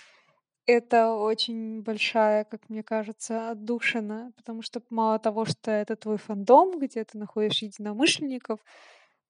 это 0.66 1.14
очень 1.14 1.83
большая, 1.83 2.45
как 2.45 2.68
мне 2.68 2.83
кажется, 2.83 3.50
отдушина, 3.50 4.33
потому 4.37 4.62
что 4.62 4.83
мало 4.90 5.21
того, 5.21 5.45
что 5.45 5.71
это 5.71 5.95
твой 5.95 6.18
фандом, 6.18 6.80
где 6.80 7.04
ты 7.04 7.18
находишь 7.18 7.62
единомышленников, 7.62 8.59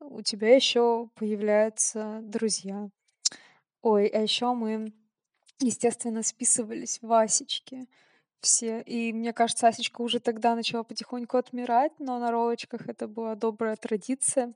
у 0.00 0.22
тебя 0.22 0.54
еще 0.54 1.10
появляются 1.14 2.20
друзья. 2.22 2.88
Ой, 3.82 4.06
а 4.06 4.22
еще 4.22 4.54
мы, 4.54 4.92
естественно, 5.60 6.22
списывались 6.22 7.00
в 7.00 7.06
Васечке 7.06 7.86
все. 8.40 8.82
И 8.82 9.12
мне 9.12 9.32
кажется, 9.32 9.68
Асечка 9.68 10.02
уже 10.02 10.20
тогда 10.20 10.54
начала 10.54 10.82
потихоньку 10.82 11.36
отмирать, 11.36 11.92
но 11.98 12.18
на 12.18 12.30
ролочках 12.30 12.88
это 12.88 13.08
была 13.08 13.34
добрая 13.34 13.76
традиция 13.76 14.54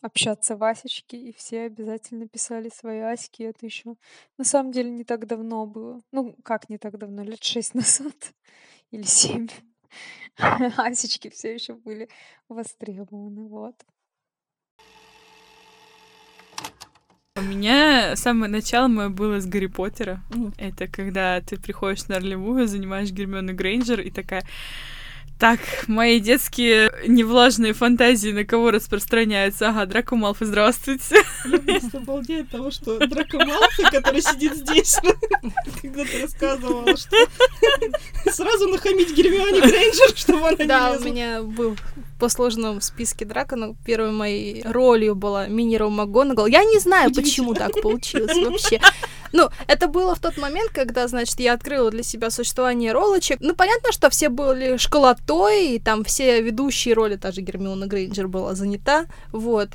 общаться 0.00 0.56
в 0.56 0.62
Асечке, 0.62 1.16
и 1.16 1.32
все 1.32 1.62
обязательно 1.62 2.28
писали 2.28 2.68
свои 2.68 3.00
Аськи. 3.00 3.42
Это 3.42 3.66
еще 3.66 3.96
на 4.36 4.44
самом 4.44 4.72
деле 4.72 4.90
не 4.90 5.04
так 5.04 5.26
давно 5.26 5.66
было. 5.66 6.02
Ну, 6.12 6.36
как 6.44 6.68
не 6.68 6.78
так 6.78 6.98
давно, 6.98 7.22
лет 7.22 7.42
шесть 7.42 7.74
назад 7.74 8.34
или 8.90 9.02
семь. 9.02 9.48
Асечки 10.38 11.30
все 11.30 11.54
еще 11.54 11.74
были 11.74 12.08
востребованы. 12.48 13.48
Вот. 13.48 13.74
У 17.38 17.40
меня 17.40 18.16
самое 18.16 18.50
начало 18.50 18.88
мое 18.88 19.10
было 19.10 19.40
с 19.40 19.46
Гарри 19.46 19.66
Поттера. 19.66 20.20
Это 20.56 20.88
когда 20.88 21.40
ты 21.40 21.56
приходишь 21.56 22.08
на 22.08 22.16
ролевую, 22.16 22.66
занимаешь 22.66 23.10
Гермиону 23.10 23.54
Грейнджер 23.54 24.00
и 24.00 24.10
такая... 24.10 24.42
Так, 25.38 25.60
мои 25.86 26.18
детские 26.18 26.92
невлажные 27.06 27.72
фантазии 27.72 28.30
на 28.30 28.44
кого 28.44 28.72
распространяются? 28.72 29.68
Ага, 29.68 29.86
Драко 29.86 30.16
Малфи, 30.16 30.44
здравствуйте. 30.44 31.22
Я 31.44 31.58
просто 31.58 31.98
обалдею 31.98 32.42
от 32.42 32.48
того, 32.48 32.70
что 32.72 32.98
Драко 33.06 33.38
Малфи, 33.38 33.84
который 33.88 34.20
сидит 34.20 34.56
здесь, 34.56 34.96
когда 35.80 36.04
ты 36.04 36.22
рассказывала, 36.22 36.96
что 36.96 37.16
сразу 38.32 38.66
нахамить 38.66 39.14
Гермионе 39.14 39.60
Грейнджер, 39.60 40.16
чтобы 40.16 40.48
она 40.48 40.64
Да, 40.64 40.96
у 40.98 41.04
меня 41.04 41.42
был 41.42 41.76
по 42.18 42.28
сложному 42.28 42.80
списке 42.80 43.24
драка, 43.24 43.54
но 43.54 43.76
первой 43.86 44.10
моей 44.10 44.62
ролью 44.64 45.14
была 45.14 45.46
МакГонагал. 45.46 46.46
Я 46.46 46.64
не 46.64 46.80
знаю, 46.80 47.14
почему 47.14 47.54
так 47.54 47.80
получилось 47.80 48.36
вообще. 48.36 48.80
Ну, 49.32 49.50
это 49.66 49.88
было 49.88 50.14
в 50.14 50.20
тот 50.20 50.36
момент, 50.36 50.70
когда, 50.72 51.08
значит, 51.08 51.40
я 51.40 51.54
открыла 51.54 51.90
для 51.90 52.02
себя 52.02 52.30
существование 52.30 52.92
ролочек. 52.92 53.38
Ну, 53.40 53.54
понятно, 53.54 53.92
что 53.92 54.10
все 54.10 54.28
были 54.28 54.76
школотой, 54.76 55.74
и 55.74 55.78
там 55.78 56.04
все 56.04 56.40
ведущие 56.40 56.94
роли, 56.94 57.16
та 57.16 57.32
же 57.32 57.40
Гермиона 57.40 57.86
Грейнджер 57.86 58.28
была 58.28 58.54
занята, 58.54 59.06
вот. 59.32 59.70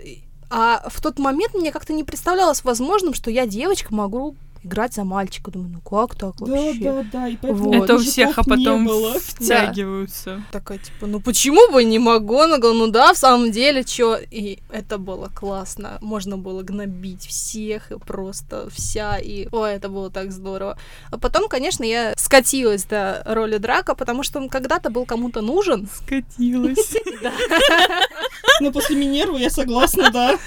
А 0.49 0.87
в 0.89 1.01
тот 1.01 1.17
момент 1.17 1.55
мне 1.55 1.71
как-то 1.71 1.93
не 1.93 2.03
представлялось 2.03 2.63
возможным, 2.63 3.13
что 3.13 3.31
я, 3.31 3.47
девочка, 3.47 3.93
могу 3.93 4.35
играть 4.63 4.93
за 4.93 5.03
мальчика. 5.03 5.51
Думаю, 5.51 5.71
ну 5.73 5.81
как 5.81 6.15
так 6.15 6.35
Да, 6.39 6.45
вообще? 6.45 6.79
да, 6.83 7.05
да, 7.11 7.27
и 7.27 7.35
поэтому 7.37 7.63
Вот. 7.71 7.83
Это 7.83 7.95
у 7.95 7.97
всех, 7.99 8.37
а 8.37 8.41
не 8.41 8.49
потом 8.65 8.85
было. 8.85 9.19
втягиваются. 9.19 10.43
Такая, 10.51 10.77
типа, 10.77 11.07
ну 11.07 11.19
почему 11.19 11.71
бы 11.71 11.83
не 11.83 11.99
МакГонагал? 11.99 12.73
Ну 12.73 12.87
да, 12.87 13.13
в 13.13 13.17
самом 13.17 13.51
деле, 13.51 13.83
чё? 13.83 14.17
И 14.31 14.59
это 14.71 14.97
было 14.97 15.29
классно. 15.33 15.97
Можно 16.01 16.37
было 16.37 16.61
гнобить 16.63 17.25
всех, 17.25 17.91
и 17.91 17.97
просто 17.99 18.69
вся, 18.69 19.17
и... 19.17 19.47
Ой, 19.51 19.73
это 19.73 19.89
было 19.89 20.09
так 20.09 20.31
здорово. 20.31 20.77
А 21.11 21.17
потом, 21.17 21.47
конечно, 21.49 21.83
я 21.83 22.13
скатилась 22.17 22.85
до 22.85 23.21
роли 23.25 23.57
Драка, 23.57 23.95
потому 23.95 24.23
что 24.23 24.39
он 24.39 24.49
когда-то 24.49 24.89
был 24.89 25.05
кому-то 25.05 25.41
нужен. 25.41 25.87
Скатилась. 25.93 26.95
Но 28.61 28.71
после 28.71 28.95
Минервы 28.95 29.39
я 29.39 29.49
согласна, 29.49 30.09
да. 30.11 30.37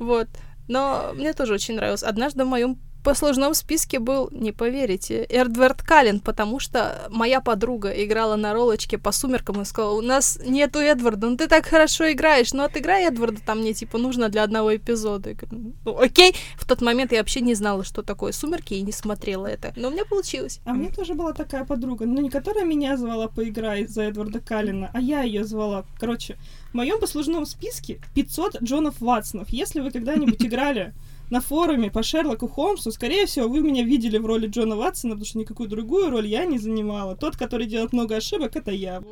Вот. 0.00 0.28
Но 0.68 1.10
мне 1.14 1.32
тоже 1.32 1.54
очень 1.54 1.74
нравилось. 1.74 2.02
Однажды 2.02 2.44
в 2.44 2.48
моем 2.48 2.78
послужном 3.02 3.54
списке 3.54 3.98
был, 3.98 4.28
не 4.30 4.52
поверите, 4.52 5.22
Эдвард 5.24 5.82
Каллен, 5.82 6.20
потому 6.20 6.58
что 6.58 7.06
моя 7.10 7.40
подруга 7.40 7.90
играла 7.90 8.36
на 8.36 8.52
ролочке 8.52 8.98
по 8.98 9.12
сумеркам 9.12 9.62
и 9.62 9.64
сказала, 9.64 9.94
у 9.96 10.02
нас 10.02 10.38
нету 10.44 10.78
Эдварда, 10.78 11.28
ну 11.28 11.36
ты 11.36 11.46
так 11.46 11.66
хорошо 11.66 12.10
играешь, 12.12 12.52
ну 12.52 12.62
отыграй 12.64 13.04
Эдварда, 13.06 13.40
там 13.44 13.60
мне 13.60 13.74
типа 13.74 13.98
нужно 13.98 14.28
для 14.28 14.42
одного 14.42 14.76
эпизода. 14.76 15.30
Я 15.30 15.34
говорю, 15.36 15.74
ну 15.84 15.98
окей. 15.98 16.34
В 16.56 16.66
тот 16.66 16.82
момент 16.82 17.12
я 17.12 17.18
вообще 17.18 17.40
не 17.40 17.54
знала, 17.54 17.84
что 17.84 18.02
такое 18.02 18.32
сумерки 18.32 18.74
и 18.74 18.82
не 18.82 18.92
смотрела 18.92 19.46
это. 19.46 19.72
Но 19.76 19.88
у 19.88 19.90
меня 19.90 20.04
получилось. 20.04 20.60
А 20.64 20.72
мне 20.72 20.90
тоже 20.90 21.14
была 21.14 21.32
такая 21.32 21.64
подруга, 21.64 22.06
ну 22.06 22.20
не 22.20 22.30
которая 22.30 22.64
меня 22.64 22.96
звала 22.96 23.28
поиграй 23.28 23.86
за 23.86 24.02
Эдварда 24.02 24.40
Каллина, 24.40 24.90
а 24.92 25.00
я 25.00 25.22
ее 25.22 25.44
звала. 25.44 25.84
Короче, 25.98 26.36
в 26.70 26.74
моем 26.74 27.00
послужном 27.00 27.46
списке 27.46 28.00
500 28.14 28.62
Джонов 28.62 29.00
Ватсонов. 29.00 29.48
Если 29.50 29.80
вы 29.80 29.90
когда-нибудь 29.90 30.42
играли 30.44 30.94
на 31.30 31.40
форуме 31.40 31.90
по 31.90 32.02
Шерлоку 32.02 32.48
Холмсу, 32.48 32.90
скорее 32.90 33.26
всего, 33.26 33.48
вы 33.48 33.60
меня 33.60 33.84
видели 33.84 34.18
в 34.18 34.26
роли 34.26 34.48
Джона 34.48 34.76
Ватсона, 34.76 35.14
потому 35.14 35.26
что 35.26 35.38
никакую 35.38 35.68
другую 35.68 36.10
роль 36.10 36.26
я 36.26 36.44
не 36.44 36.58
занимала. 36.58 37.16
Тот, 37.16 37.36
который 37.36 37.66
делает 37.66 37.92
много 37.92 38.16
ошибок, 38.16 38.56
это 38.56 38.70
я. 38.72 39.02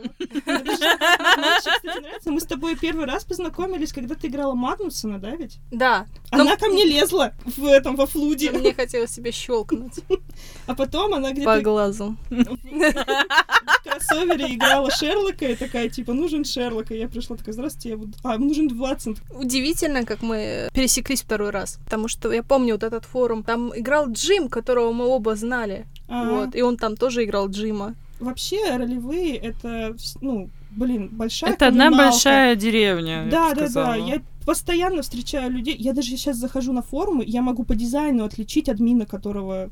Мы 2.26 2.40
с 2.40 2.44
тобой 2.44 2.76
первый 2.76 3.06
раз 3.06 3.24
познакомились, 3.24 3.92
когда 3.92 4.14
ты 4.14 4.26
играла 4.26 4.54
Магнусона, 4.54 5.18
да 5.18 5.34
ведь? 5.36 5.58
Да. 5.70 6.06
Она 6.30 6.56
ко 6.56 6.66
мне 6.66 6.84
лезла 6.84 7.32
в 7.44 7.64
этом, 7.64 7.96
во 7.96 8.06
флуде. 8.06 8.50
мне 8.50 8.74
хотелось 8.74 9.10
себе 9.10 9.32
щелкнуть 9.32 10.00
А 10.66 10.74
потом 10.74 11.14
она 11.14 11.28
по 11.28 11.34
где-то 11.34 11.60
глазу. 11.62 12.16
в 12.30 13.82
кроссовере 13.82 14.54
играла 14.54 14.90
Шерлока 14.90 15.46
и 15.46 15.54
такая, 15.54 15.88
типа, 15.88 16.12
нужен 16.12 16.44
Шерлок. 16.44 16.90
И 16.90 16.98
я 16.98 17.08
пришла 17.08 17.36
такая, 17.36 17.52
здравствуйте, 17.52 17.90
я 17.90 17.96
буду... 17.96 18.12
А, 18.22 18.38
нужен 18.38 18.68
Ватсон. 18.76 19.16
Удивительно, 19.30 20.04
как 20.04 20.22
мы 20.22 20.68
пересеклись 20.74 21.22
второй 21.22 21.50
раз. 21.50 21.78
Потому 21.84 22.07
что 22.08 22.32
я 22.32 22.42
помню 22.42 22.74
вот 22.74 22.82
этот 22.82 23.04
форум. 23.04 23.42
Там 23.42 23.72
играл 23.76 24.10
Джим, 24.10 24.48
которого 24.48 24.92
мы 24.92 25.06
оба 25.06 25.36
знали. 25.36 25.86
А, 26.08 26.30
Вот. 26.30 26.56
И 26.56 26.62
он 26.62 26.76
там 26.76 26.96
тоже 26.96 27.24
играл 27.24 27.48
Джима. 27.48 27.94
Вообще, 28.20 28.76
ролевые, 28.76 29.36
это, 29.36 29.94
ну, 30.20 30.50
блин, 30.70 31.08
большая 31.12 31.52
Это 31.52 31.68
одна 31.68 31.90
большая 31.90 32.56
деревня. 32.56 33.24
я 33.24 33.30
Да, 33.30 33.48
да, 33.50 33.54
да. 33.54 33.68
сказала. 33.68 33.94
Я 33.94 34.22
постоянно 34.44 35.02
встречаю 35.02 35.50
людей. 35.52 35.76
Я 35.78 35.92
даже 35.92 36.08
сейчас 36.10 36.36
захожу 36.36 36.72
на 36.72 36.82
форумы, 36.82 37.24
я 37.26 37.42
могу 37.42 37.64
по 37.64 37.74
дизайну 37.74 38.24
отличить 38.24 38.68
админа, 38.68 39.06
которого 39.06 39.70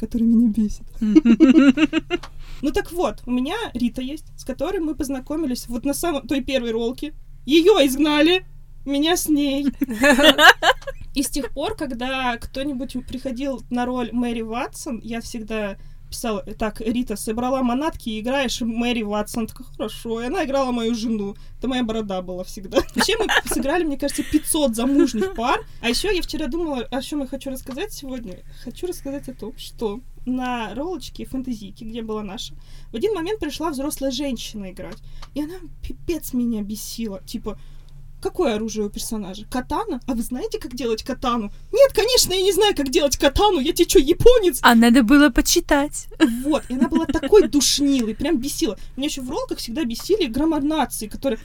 который 0.00 0.24
меня 0.24 0.48
бесит. 0.48 0.86
Ну 2.60 2.72
так 2.72 2.90
вот, 2.90 3.22
у 3.24 3.30
меня 3.30 3.54
Рита 3.72 4.02
есть, 4.02 4.24
с 4.36 4.44
которой 4.44 4.80
мы 4.80 4.96
познакомились 4.96 5.68
вот 5.68 5.84
на 5.84 5.94
самом 5.94 6.26
той 6.26 6.42
первой 6.42 6.72
ролке. 6.72 7.14
Ее 7.46 7.86
изгнали, 7.86 8.44
меня 8.88 9.16
с 9.16 9.28
ней. 9.28 9.68
И 11.14 11.22
с 11.22 11.28
тех 11.28 11.50
пор, 11.52 11.74
когда 11.74 12.36
кто-нибудь 12.36 12.96
приходил 13.06 13.62
на 13.70 13.86
роль 13.86 14.10
Мэри 14.12 14.42
Ватсон, 14.42 15.00
я 15.02 15.20
всегда 15.20 15.76
писала, 16.08 16.42
так, 16.42 16.80
Рита, 16.80 17.16
собрала 17.16 17.62
манатки 17.62 18.08
и 18.08 18.20
играешь 18.20 18.60
Мэри 18.60 19.02
Ватсон. 19.02 19.46
Такая, 19.46 19.66
хорошо. 19.66 20.22
И 20.22 20.26
она 20.26 20.44
играла 20.44 20.72
мою 20.72 20.94
жену. 20.94 21.36
Это 21.58 21.68
моя 21.68 21.84
борода 21.84 22.22
была 22.22 22.44
всегда. 22.44 22.78
Вообще 22.94 23.16
мы 23.18 23.26
сыграли, 23.46 23.84
мне 23.84 23.98
кажется, 23.98 24.22
500 24.22 24.74
замужних 24.74 25.34
пар. 25.34 25.60
А 25.80 25.88
еще 25.88 26.14
я 26.14 26.22
вчера 26.22 26.46
думала, 26.46 26.82
о 26.90 27.02
чем 27.02 27.20
я 27.20 27.26
хочу 27.26 27.50
рассказать 27.50 27.92
сегодня. 27.92 28.38
Хочу 28.64 28.86
рассказать 28.86 29.28
о 29.28 29.34
том, 29.34 29.56
что 29.58 30.00
на 30.24 30.74
ролочке 30.74 31.24
фэнтезийки, 31.24 31.84
где 31.84 32.02
была 32.02 32.22
наша, 32.22 32.54
в 32.92 32.96
один 32.96 33.14
момент 33.14 33.40
пришла 33.40 33.70
взрослая 33.70 34.10
женщина 34.10 34.70
играть. 34.70 34.98
И 35.34 35.42
она 35.42 35.54
пипец 35.82 36.32
меня 36.32 36.62
бесила. 36.62 37.22
Типа, 37.24 37.58
Какое 38.20 38.56
оружие 38.56 38.86
у 38.86 38.90
персонажа? 38.90 39.44
Катана? 39.48 40.00
А 40.06 40.14
вы 40.14 40.22
знаете, 40.22 40.58
как 40.58 40.74
делать 40.74 41.04
катану? 41.04 41.52
Нет, 41.72 41.92
конечно, 41.94 42.32
я 42.32 42.42
не 42.42 42.52
знаю, 42.52 42.74
как 42.74 42.90
делать 42.90 43.16
катану. 43.16 43.60
Я 43.60 43.72
тебе 43.72 43.88
что, 43.88 44.00
японец? 44.00 44.58
А 44.62 44.74
надо 44.74 45.04
было 45.04 45.30
почитать. 45.30 46.08
Вот, 46.42 46.64
и 46.68 46.74
она 46.74 46.88
была 46.88 47.06
такой 47.06 47.46
душнилой, 47.48 48.14
прям 48.14 48.38
бесила. 48.38 48.76
Меня 48.96 49.06
еще 49.06 49.22
в 49.22 49.30
ролках 49.30 49.58
всегда 49.58 49.84
бесили 49.84 50.26
громаднации, 50.26 51.06
которые 51.06 51.38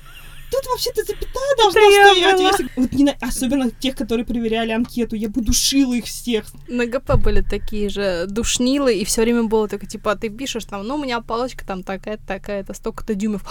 тут 0.54 0.66
вообще-то 0.72 1.04
запятая 1.04 1.56
должна 1.58 1.82
стоять. 1.82 2.40
Если- 2.40 2.70
Вот 2.76 2.92
не 2.94 3.04
на- 3.06 3.16
Особенно 3.22 3.72
тех, 3.72 3.96
которые 3.96 4.26
проверяли 4.26 4.72
анкету. 4.72 5.16
Я 5.16 5.30
бы 5.30 5.42
душила 5.42 5.94
их 5.94 6.06
всех. 6.06 6.46
На 6.68 6.86
ГП 6.86 7.16
были 7.16 7.42
такие 7.42 7.90
же 7.90 8.26
душнилы, 8.28 8.94
и 8.96 9.06
все 9.06 9.22
время 9.22 9.44
было 9.44 9.68
такое, 9.68 9.90
типа, 9.90 10.12
а 10.12 10.16
ты 10.16 10.30
пишешь 10.30 10.66
там, 10.66 10.86
ну, 10.86 10.96
у 10.96 11.04
меня 11.04 11.22
палочка 11.22 11.66
там 11.66 11.84
такая-то, 11.84 12.24
такая-то, 12.28 12.74
столько-то 12.74 13.16
дюймов. 13.16 13.42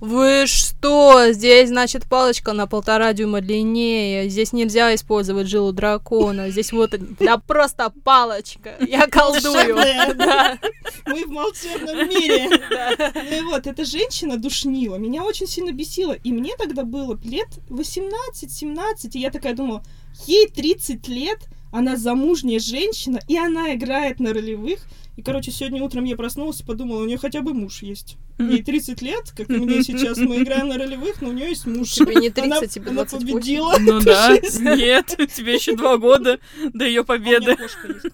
Вы 0.00 0.44
что? 0.46 1.32
Здесь, 1.32 1.68
значит, 1.68 2.08
палочка 2.08 2.52
на 2.52 2.66
полтора 2.66 3.12
дюйма 3.12 3.40
длиннее. 3.40 4.28
Здесь 4.28 4.52
нельзя 4.52 4.94
использовать 4.94 5.46
жилу 5.48 5.72
дракона. 5.72 6.50
Здесь 6.50 6.72
вот, 6.72 6.94
да 7.18 7.38
просто 7.38 7.92
палочка. 8.04 8.74
Я 8.80 9.06
колдую. 9.06 9.42
Мы 11.06 11.24
в 11.24 11.32
волшебном 11.32 12.08
мире. 12.08 12.48
Ну 13.14 13.38
и 13.38 13.40
вот, 13.42 13.66
эта 13.66 13.84
женщина 13.84 14.36
душнила. 14.36 14.96
Меня 14.96 15.22
очень 15.24 15.46
сильно 15.46 15.72
бесила. 15.72 16.12
И 16.12 16.32
мне 16.32 16.51
тогда 16.58 16.84
было 16.84 17.18
лет 17.24 17.48
18-17. 17.68 19.10
И 19.14 19.18
я 19.18 19.30
такая 19.30 19.54
думала, 19.54 19.82
ей 20.26 20.48
30 20.48 21.06
лет, 21.08 21.38
она 21.72 21.96
замужняя 21.96 22.58
женщина, 22.58 23.18
и 23.28 23.36
она 23.36 23.74
играет 23.74 24.20
на 24.20 24.32
ролевых. 24.32 24.80
И, 25.16 25.22
короче, 25.22 25.50
сегодня 25.50 25.82
утром 25.82 26.04
я 26.04 26.16
проснулась 26.16 26.60
и 26.60 26.64
подумала, 26.64 27.02
у 27.02 27.06
нее 27.06 27.18
хотя 27.18 27.42
бы 27.42 27.52
муж 27.52 27.82
есть. 27.82 28.16
Ей 28.38 28.62
30 28.62 29.02
лет, 29.02 29.30
как 29.36 29.50
и 29.50 29.52
мне 29.56 29.82
сейчас, 29.84 30.16
мы 30.16 30.36
играем 30.42 30.68
на 30.68 30.78
ролевых, 30.78 31.20
но 31.20 31.28
у 31.28 31.32
нее 31.32 31.50
есть 31.50 31.66
муж. 31.66 31.92
Тебе 31.92 32.14
не 32.16 32.30
30, 32.30 32.36
Она- 32.52 32.66
тебе 32.66 32.86
она 32.90 33.04
28. 33.04 33.32
победила. 33.32 33.76
Ну 33.78 34.00
да, 34.00 34.34
жизнь. 34.36 34.64
нет, 34.64 35.06
тебе 35.34 35.54
еще 35.54 35.76
два 35.76 35.98
года 35.98 36.40
до 36.72 36.86
ее 36.86 37.04
А 37.06 37.12
у 37.12 37.18
меня 37.18 37.40
победы. 37.40 37.56
кошка 37.56 37.88
есть. 37.88 38.06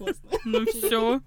Ну 0.45 0.65
все. 0.65 1.21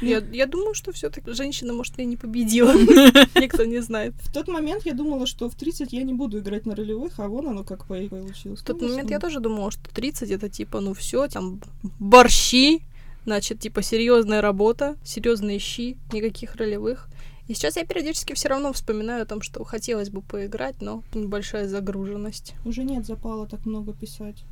Я, 0.00 0.22
я 0.32 0.46
думаю, 0.46 0.74
что 0.74 0.92
все-таки 0.92 1.32
женщина, 1.32 1.72
может, 1.72 1.98
и 1.98 2.04
не 2.04 2.16
победила. 2.16 2.72
Никто 3.34 3.64
не 3.64 3.80
знает. 3.80 4.14
В 4.20 4.32
тот 4.32 4.48
момент 4.48 4.86
я 4.86 4.92
думала, 4.92 5.26
что 5.26 5.48
в 5.48 5.54
30 5.54 5.92
я 5.92 6.02
не 6.02 6.14
буду 6.14 6.38
играть 6.38 6.66
на 6.66 6.74
ролевых, 6.74 7.18
а 7.18 7.28
вон 7.28 7.48
оно 7.48 7.64
как 7.64 7.86
по- 7.86 8.08
получилось. 8.08 8.60
В 8.60 8.64
тот 8.64 8.80
момент 8.82 9.10
я 9.10 9.18
тоже 9.18 9.40
думала, 9.40 9.70
что 9.70 9.82
30 9.94 10.30
это 10.30 10.48
типа, 10.48 10.80
ну 10.80 10.94
все, 10.94 11.28
там 11.28 11.60
борщи, 11.98 12.82
значит, 13.24 13.60
типа 13.60 13.82
серьезная 13.82 14.40
работа, 14.40 14.96
серьезные 15.04 15.58
щи, 15.58 15.96
никаких 16.12 16.56
ролевых. 16.56 17.08
И 17.46 17.52
сейчас 17.54 17.76
я 17.76 17.84
периодически 17.84 18.32
все 18.34 18.48
равно 18.48 18.72
вспоминаю 18.72 19.22
о 19.22 19.26
том, 19.26 19.42
что 19.42 19.64
хотелось 19.64 20.08
бы 20.08 20.22
поиграть, 20.22 20.80
но 20.80 21.02
небольшая 21.12 21.68
загруженность. 21.68 22.54
Уже 22.64 22.84
нет 22.84 23.04
запала 23.04 23.46
так 23.46 23.66
много 23.66 23.92
писать. 23.92 24.44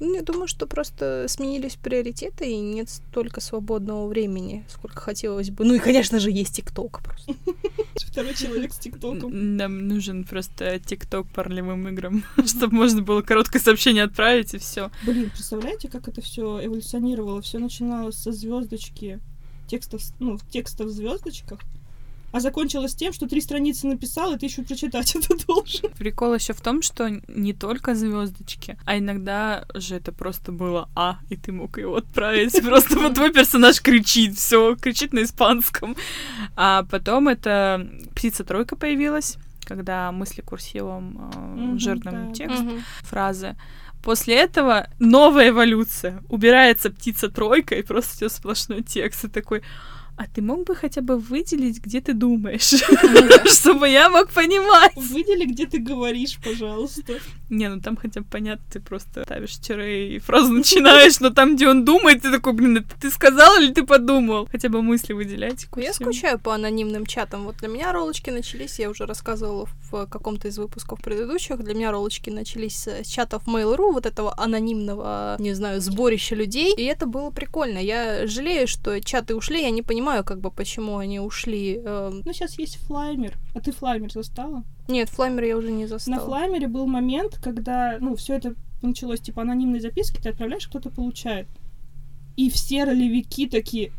Ну, 0.00 0.14
я 0.14 0.22
думаю, 0.22 0.48
что 0.48 0.66
просто 0.66 1.26
сменились 1.28 1.76
приоритеты, 1.76 2.50
и 2.50 2.56
нет 2.56 2.90
столько 2.90 3.40
свободного 3.40 4.06
времени, 4.06 4.64
сколько 4.68 5.00
хотелось 5.00 5.50
бы. 5.50 5.64
Ну 5.64 5.74
и, 5.74 5.78
конечно 5.78 6.18
же, 6.18 6.30
есть 6.30 6.56
ТикТок 6.56 7.00
просто. 7.02 7.34
Второй 7.96 8.34
человек 8.34 8.72
с 8.72 8.78
ТикТоком. 8.78 9.56
Нам 9.56 9.88
нужен 9.88 10.24
просто 10.24 10.78
тикток 10.80 11.28
по 11.28 11.44
ролевым 11.44 11.88
играм, 11.88 12.24
чтобы 12.46 12.74
можно 12.74 13.02
было 13.02 13.22
короткое 13.22 13.60
сообщение 13.60 14.04
отправить 14.04 14.54
и 14.54 14.58
все. 14.58 14.90
Блин, 15.04 15.30
представляете, 15.30 15.88
как 15.88 16.08
это 16.08 16.20
все 16.20 16.64
эволюционировало? 16.64 17.40
Все 17.42 17.58
начиналось 17.58 18.16
со 18.16 18.32
звездочки 18.32 19.20
текстов, 19.66 20.02
ну, 20.18 20.38
текста 20.50 20.84
в 20.84 20.90
звездочках, 20.90 21.60
а 22.34 22.40
закончилось 22.40 22.96
тем, 22.96 23.12
что 23.12 23.28
три 23.28 23.40
страницы 23.40 23.86
написал, 23.86 24.34
и 24.34 24.38
ты 24.38 24.46
еще 24.46 24.64
прочитать 24.64 25.14
это 25.14 25.36
должен. 25.46 25.88
Прикол 25.96 26.34
еще 26.34 26.52
в 26.52 26.60
том, 26.60 26.82
что 26.82 27.08
не 27.28 27.52
только 27.52 27.94
звездочки, 27.94 28.76
а 28.84 28.98
иногда 28.98 29.64
же 29.74 29.94
это 29.94 30.10
просто 30.10 30.50
было 30.50 30.88
А, 30.96 31.18
и 31.30 31.36
ты 31.36 31.52
мог 31.52 31.78
его 31.78 31.94
отправить. 31.94 32.60
Просто 32.64 32.98
вот 32.98 33.14
твой 33.14 33.32
персонаж 33.32 33.80
кричит, 33.80 34.36
все, 34.36 34.74
кричит 34.74 35.12
на 35.12 35.22
испанском. 35.22 35.94
А 36.56 36.82
потом 36.90 37.28
это 37.28 37.88
птица 38.16 38.42
тройка 38.42 38.74
появилась, 38.74 39.36
когда 39.64 40.10
мысли 40.10 40.40
курсивом 40.40 41.30
э, 41.36 41.78
жирным 41.78 42.28
да. 42.28 42.34
текстом. 42.34 42.82
фразы. 43.02 43.54
После 44.02 44.34
этого 44.34 44.88
новая 44.98 45.50
эволюция. 45.50 46.20
Убирается 46.28 46.90
птица 46.90 47.28
тройка 47.28 47.76
и 47.76 47.82
просто 47.82 48.16
идет 48.18 48.32
сплошной 48.32 48.82
текст. 48.82 49.24
И 49.24 49.28
такой, 49.28 49.62
а 50.16 50.26
ты 50.26 50.42
мог 50.42 50.64
бы 50.64 50.74
хотя 50.74 51.00
бы 51.00 51.18
выделить, 51.18 51.80
где 51.80 52.00
ты 52.00 52.12
думаешь, 52.12 52.74
чтобы 53.50 53.88
я 53.88 54.08
мог 54.10 54.30
понимать? 54.30 54.96
Выдели, 54.96 55.44
где 55.44 55.66
ты 55.66 55.78
говоришь, 55.78 56.38
пожалуйста. 56.42 57.14
Не, 57.50 57.68
ну 57.68 57.80
там 57.80 57.96
хотя 57.96 58.20
бы 58.20 58.26
понятно, 58.30 58.64
ты 58.72 58.80
просто 58.80 59.24
ставишь 59.24 59.58
тире 59.58 60.16
и 60.16 60.18
фразу 60.18 60.52
начинаешь, 60.52 61.20
но 61.20 61.30
там, 61.30 61.56
где 61.56 61.68
он 61.68 61.84
думает, 61.84 62.22
ты 62.22 62.30
такой, 62.30 62.52
блин, 62.52 62.78
это 62.78 62.88
ты 63.00 63.10
сказал 63.10 63.60
или 63.60 63.72
ты 63.72 63.84
подумал? 63.84 64.48
Хотя 64.50 64.68
бы 64.68 64.82
мысли 64.82 65.12
выделяйте. 65.12 65.66
Я 65.66 65.70
курсивом. 65.70 66.12
скучаю 66.12 66.38
по 66.38 66.54
анонимным 66.54 67.06
чатам. 67.06 67.44
Вот 67.44 67.56
для 67.56 67.68
меня 67.68 67.92
ролочки 67.92 68.30
начались, 68.30 68.78
я 68.78 68.90
уже 68.90 69.06
рассказывала 69.06 69.68
в 69.90 70.06
каком-то 70.06 70.48
из 70.48 70.58
выпусков 70.58 71.00
предыдущих, 71.00 71.58
для 71.58 71.74
меня 71.74 71.90
ролочки 71.90 72.30
начались 72.30 72.86
с 72.86 73.06
чатов 73.06 73.46
Mail.ru, 73.46 73.92
вот 73.92 74.06
этого 74.06 74.34
анонимного, 74.38 75.36
не 75.38 75.54
знаю, 75.54 75.80
сборища 75.80 76.34
людей, 76.34 76.74
и 76.74 76.84
это 76.84 77.06
было 77.06 77.30
прикольно. 77.30 77.78
Я 77.78 78.26
жалею, 78.26 78.66
что 78.68 79.00
чаты 79.00 79.34
ушли, 79.34 79.62
я 79.62 79.70
не 79.70 79.82
понимаю, 79.82 80.03
как 80.22 80.40
бы, 80.40 80.50
почему 80.50 80.98
они 80.98 81.20
ушли. 81.20 81.80
Эм, 81.84 82.22
Ну, 82.24 82.32
сейчас 82.32 82.58
есть 82.58 82.76
флаймер. 82.76 83.36
А 83.54 83.60
ты 83.60 83.72
флаймер 83.72 84.12
застала? 84.12 84.64
Нет, 84.88 85.08
флаймер 85.08 85.44
я 85.44 85.56
уже 85.56 85.70
не 85.70 85.84
На 85.84 85.88
застала. 85.88 86.20
флаймере 86.24 86.68
был 86.68 86.86
момент, 86.86 87.38
когда, 87.42 87.98
ну, 88.00 88.14
все 88.16 88.34
это 88.34 88.54
началось, 88.82 89.20
типа, 89.20 89.42
анонимные 89.42 89.80
записки, 89.80 90.20
ты 90.20 90.28
отправляешь, 90.28 90.68
кто-то 90.68 90.90
получает. 90.90 91.48
И 92.36 92.50
все 92.50 92.84
ролевики 92.84 93.46
такие, 93.48 93.92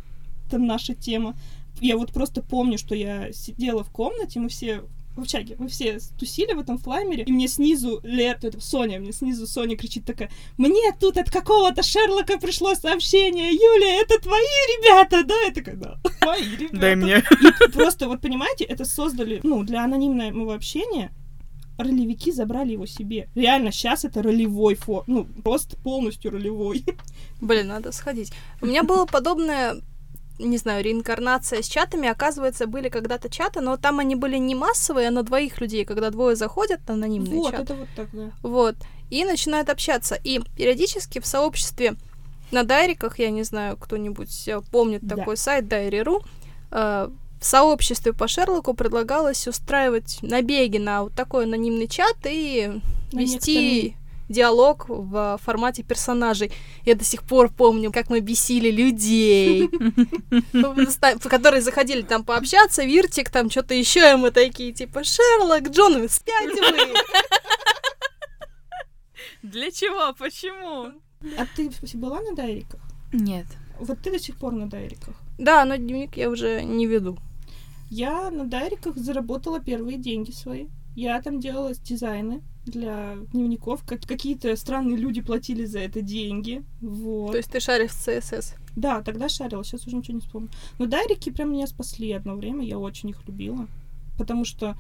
это 0.48 0.58
наша 0.58 0.94
тема. 0.94 1.36
Я 1.82 1.98
вот 1.98 2.12
просто 2.14 2.42
помню, 2.42 2.78
что 2.78 2.96
я 2.96 3.32
сидела 3.34 3.84
в 3.84 3.90
комнате, 3.90 4.40
мы 4.40 4.50
все 4.50 4.84
в 5.16 5.22
общаге, 5.22 5.56
мы 5.58 5.68
все 5.68 6.00
тусили 6.18 6.54
в 6.54 6.60
этом 6.60 6.78
флаймере, 6.78 7.24
и 7.24 7.32
мне 7.32 7.48
снизу 7.48 8.00
Лер, 8.04 8.38
это 8.42 8.60
Соня, 8.60 9.00
мне 9.00 9.14
снизу 9.14 9.48
Соня 9.48 9.78
кричит 9.78 10.06
такая, 10.06 10.30
мне 10.58 10.92
тут 11.00 11.18
от 11.18 11.30
какого-то 11.30 11.84
Шерлока 11.84 12.38
пришло 12.38 12.76
сообщение, 12.76 13.52
Юля, 13.52 14.02
это 14.02 14.20
твои 14.20 14.42
ребята, 14.78 15.24
да? 15.24 15.36
Я 15.48 15.52
такая, 15.52 15.76
да, 15.76 15.98
мои 16.26 16.42
ребята. 16.58 16.78
Дай 16.78 16.96
мне. 16.96 17.18
И 17.20 17.72
просто, 17.72 18.08
вот 18.08 18.22
понимаете, 18.22 18.66
это 18.66 18.86
создали, 18.86 19.40
ну, 19.44 19.64
для 19.64 19.84
анонимного 19.84 20.54
общения 20.56 21.12
ролевики 21.78 22.32
забрали 22.32 22.74
его 22.74 22.86
себе. 22.86 23.30
Реально, 23.36 23.72
сейчас 23.72 24.06
это 24.06 24.22
ролевой 24.22 24.76
фо, 24.76 25.04
ну, 25.08 25.26
просто 25.44 25.78
полностью 25.78 26.32
ролевой. 26.32 26.84
Блин, 27.42 27.68
надо 27.68 27.92
сходить. 27.92 28.32
У 28.62 28.66
меня 28.66 28.84
было 28.84 29.06
подобное 29.06 29.82
не 30.40 30.58
знаю, 30.58 30.84
реинкарнация 30.84 31.62
с 31.62 31.68
чатами. 31.68 32.08
Оказывается, 32.10 32.68
были 32.68 32.90
когда-то 32.90 33.30
чаты, 33.30 33.62
но 33.62 33.78
там 33.78 34.00
они 34.00 34.16
были 34.16 34.38
не 34.38 34.56
массовые, 34.56 35.08
а 35.08 35.12
на 35.12 35.24
двоих 35.24 35.62
людей, 35.62 35.86
когда 35.86 36.10
двое 36.10 36.36
заходят 36.36 36.82
на 36.88 36.94
анонимный 36.96 37.36
Вот, 37.38 37.52
чат. 37.52 37.62
это 37.62 37.76
вот 37.76 37.88
так, 37.96 38.08
да. 38.12 38.32
Вот. 38.42 38.76
И 39.10 39.24
начинают 39.24 39.70
общаться. 39.70 40.16
И 40.24 40.42
периодически 40.58 41.20
в 41.20 41.26
сообществе 41.26 41.96
на 42.52 42.64
дайриках, 42.64 43.20
я 43.20 43.30
не 43.32 43.44
знаю, 43.44 43.78
кто-нибудь 43.78 44.50
помнит 44.72 45.02
Да. 45.04 45.16
такой 45.16 45.38
сайт 45.38 45.68
Дайри.ру, 45.68 46.22
э, 46.72 47.10
в 47.40 47.46
сообществе 47.46 48.14
по 48.14 48.28
Шерлоку 48.28 48.74
предлагалось 48.74 49.48
устраивать 49.48 50.20
набеги 50.22 50.78
на 50.78 51.04
вот 51.04 51.14
такой 51.14 51.44
анонимный 51.46 51.88
чат 51.88 52.16
и 52.26 52.80
На 53.12 53.20
вести 53.20 53.96
диалог 54.30 54.86
в 54.88 55.40
формате 55.44 55.84
персонажей. 55.84 56.52
Я 56.84 56.96
до 56.96 57.04
сих 57.04 57.24
пор 57.24 57.52
помню, 57.52 57.92
как 57.92 58.10
мы 58.10 58.20
бесили 58.20 58.72
людей, 58.72 59.70
которые 61.30 61.62
заходили 61.62 62.02
там 62.02 62.24
пообщаться, 62.24 62.84
Виртик, 62.84 63.30
там 63.30 63.50
что-то 63.50 63.74
еще, 63.74 64.12
и 64.12 64.16
мы 64.16 64.32
такие, 64.32 64.72
типа, 64.72 65.04
Шерлок, 65.04 65.70
Джон, 65.70 66.02
вы 66.02 66.10
спятили. 66.10 66.96
Для 69.44 69.72
чего? 69.72 70.14
Почему? 70.14 70.92
А 71.38 71.46
ты 71.56 71.72
была 71.94 72.22
на 72.22 72.36
дайриках? 72.36 72.82
Нет. 73.14 73.46
Вот 73.80 74.00
ты 74.02 74.12
до 74.12 74.20
сих 74.20 74.38
пор 74.38 74.54
на 74.54 74.68
дайриках. 74.68 75.16
Да, 75.38 75.66
но 75.66 75.76
дневник 75.76 76.18
я 76.18 76.30
уже 76.30 76.64
не 76.64 76.88
веду. 76.88 77.18
Я 77.90 78.32
на 78.32 78.46
дайриках 78.46 78.98
заработала 78.98 79.60
первые 79.60 79.98
деньги 79.98 80.32
свои. 80.32 80.68
Я 80.96 81.22
там 81.22 81.40
делала 81.40 81.74
дизайны. 81.74 82.42
Для 82.66 83.16
дневников. 83.32 83.84
Как, 83.86 84.02
какие-то 84.02 84.56
странные 84.56 84.98
люди 84.98 85.22
платили 85.22 85.66
за 85.66 85.80
это 85.80 86.02
деньги. 86.02 86.64
Вот. 86.82 87.32
То 87.32 87.38
есть 87.38 87.52
ты 87.52 87.60
шаришь 87.60 87.92
в 87.92 88.08
CSS? 88.08 88.56
Да, 88.76 89.02
тогда 89.02 89.30
шарила, 89.30 89.64
сейчас 89.64 89.88
уже 89.88 89.96
ничего 89.96 90.16
не 90.16 90.22
вспомню. 90.22 90.50
Но 90.80 90.86
дайрики 90.86 91.30
прям 91.30 91.52
меня 91.52 91.68
спасли 91.68 92.12
одно 92.12 92.36
время, 92.36 92.66
я 92.66 92.78
очень 92.78 93.10
их 93.10 93.26
любила. 93.28 93.68
Потому 94.18 94.46
что, 94.46 94.76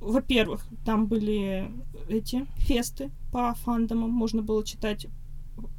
во-первых, 0.00 0.66
там 0.84 1.06
были 1.06 1.70
эти 2.08 2.46
фесты 2.56 3.10
по 3.32 3.54
фандомам, 3.54 4.10
можно 4.10 4.42
было 4.42 4.64
читать 4.64 5.06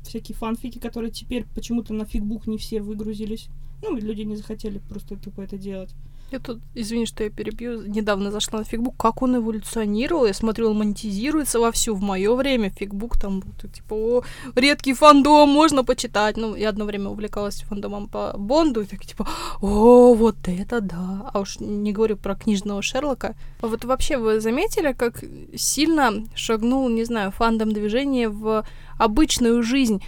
всякие 0.04 0.36
фанфики, 0.36 0.78
которые 0.80 1.12
теперь 1.12 1.46
почему-то 1.56 1.94
на 1.94 2.06
фигбук 2.06 2.48
не 2.48 2.58
все 2.58 2.82
выгрузились. 2.82 3.48
Ну, 3.82 3.96
люди 3.96 4.24
не 4.24 4.36
захотели 4.36 4.80
просто 4.80 5.16
тупо 5.16 5.42
это 5.42 5.58
делать. 5.58 5.96
Я 6.32 6.40
тут, 6.40 6.60
извини, 6.76 7.06
что 7.08 7.24
я 7.24 7.30
перебью, 7.32 7.82
недавно 7.88 8.32
зашла 8.32 8.60
на 8.60 8.66
фигбук, 8.66 8.96
как 8.98 9.24
он 9.24 9.38
эволюционировал, 9.38 10.28
я 10.28 10.34
смотрю, 10.34 10.70
он 10.70 10.78
монетизируется 10.78 11.60
вовсю. 11.60 11.96
В 11.96 12.02
мое 12.02 12.36
время 12.36 12.70
фигбук 12.70 13.18
там 13.20 13.42
типа, 13.74 13.94
о, 13.96 14.24
редкий 14.56 14.94
фандом, 14.94 15.50
можно 15.50 15.84
почитать. 15.84 16.38
Ну, 16.38 16.56
я 16.56 16.70
одно 16.70 16.86
время 16.86 17.10
увлекалась 17.10 17.62
фандомом 17.62 18.08
по 18.08 18.36
Бонду, 18.38 18.82
и 18.82 18.86
так, 18.86 19.04
типа, 19.06 19.28
о, 19.62 20.14
вот 20.14 20.36
это 20.46 20.82
да. 20.82 21.32
А 21.34 21.40
уж 21.40 21.60
не 21.60 21.92
говорю 21.92 22.16
про 22.16 22.36
книжного 22.36 22.82
Шерлока. 22.84 23.36
А 23.62 23.68
вот 23.68 23.84
вообще 23.86 24.18
вы 24.18 24.40
заметили, 24.40 24.94
как 24.94 25.24
сильно 25.56 26.26
шагнул, 26.36 26.90
не 26.90 27.06
знаю, 27.06 27.32
фандом 27.32 27.74
движение 27.74 28.30
в 28.30 28.66
обычную 29.00 29.64
жизнь? 29.64 30.04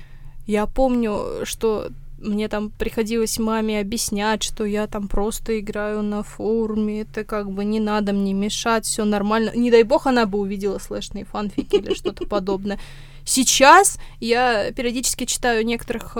Я 0.45 0.67
помню, 0.67 1.45
что 1.45 1.89
мне 2.21 2.47
там 2.47 2.69
приходилось 2.69 3.39
маме 3.39 3.79
объяснять, 3.79 4.43
что 4.43 4.65
я 4.65 4.87
там 4.87 5.07
просто 5.07 5.59
играю 5.59 6.01
на 6.03 6.23
форуме, 6.23 7.01
это 7.01 7.23
как 7.23 7.51
бы 7.51 7.65
не 7.65 7.79
надо 7.79 8.13
мне 8.13 8.33
мешать, 8.33 8.85
все 8.85 9.05
нормально. 9.05 9.51
Не 9.55 9.71
дай 9.71 9.83
бог 9.83 10.07
она 10.07 10.25
бы 10.25 10.39
увидела 10.39 10.77
слэшные 10.77 11.25
фанфики 11.25 11.75
или 11.75 11.93
что-то 11.93 12.25
подобное. 12.25 12.79
Сейчас 13.25 13.97
я 14.19 14.71
периодически 14.71 15.25
читаю 15.25 15.65
некоторых 15.65 16.17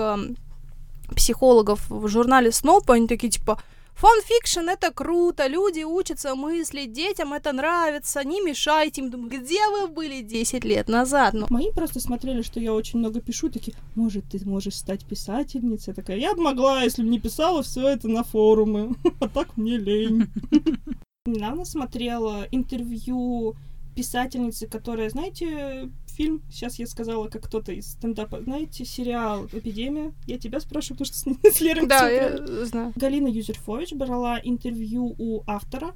психологов 1.14 1.88
в 1.88 2.08
журнале 2.08 2.52
Сноб, 2.52 2.90
они 2.90 3.06
такие 3.06 3.30
типа, 3.30 3.58
Фанфикшн 3.94 4.68
это 4.68 4.90
круто, 4.92 5.46
люди 5.46 5.84
учатся 5.84 6.34
мыслить, 6.34 6.92
детям 6.92 7.32
это 7.32 7.52
нравится, 7.52 8.24
не 8.24 8.40
мешайте 8.40 9.00
им. 9.00 9.10
Думаю, 9.10 9.30
где 9.30 9.60
вы 9.68 9.88
были 9.88 10.22
10 10.22 10.64
лет 10.64 10.88
назад? 10.88 11.34
Ну, 11.34 11.46
Мои 11.50 11.70
просто 11.72 12.00
смотрели, 12.00 12.42
что 12.42 12.58
я 12.58 12.72
очень 12.72 12.98
много 12.98 13.20
пишу, 13.20 13.50
такие, 13.50 13.76
может, 13.94 14.24
ты 14.30 14.40
можешь 14.44 14.74
стать 14.74 15.04
писательницей? 15.04 15.92
Я 15.92 15.94
такая, 15.94 16.16
я 16.16 16.34
бы 16.34 16.42
могла, 16.42 16.82
если 16.82 17.02
бы 17.02 17.08
не 17.08 17.20
писала 17.20 17.62
все 17.62 17.88
это 17.88 18.08
на 18.08 18.24
форумы. 18.24 18.94
А 19.20 19.28
так 19.28 19.56
мне 19.56 19.76
лень. 19.76 20.26
Недавно 21.26 21.64
смотрела 21.64 22.48
интервью 22.50 23.54
писательницы, 23.94 24.66
которая, 24.66 25.10
знаете, 25.10 25.90
фильм, 26.12 26.42
сейчас 26.50 26.78
я 26.78 26.86
сказала, 26.86 27.28
как 27.28 27.44
кто-то 27.44 27.72
из 27.72 27.92
стендапа, 27.92 28.40
знаете, 28.42 28.84
сериал 28.84 29.46
«Эпидемия». 29.52 30.12
Я 30.26 30.38
тебя 30.38 30.60
спрашиваю, 30.60 30.98
потому 30.98 31.06
что 31.06 31.50
с, 31.50 31.54
с 31.56 31.60
Лерой 31.60 31.86
да, 31.86 32.08
я 32.08 32.64
знаю. 32.66 32.92
Галина 32.96 33.28
Юзефович 33.28 33.92
брала 33.94 34.38
интервью 34.42 35.14
у 35.18 35.42
автора 35.46 35.94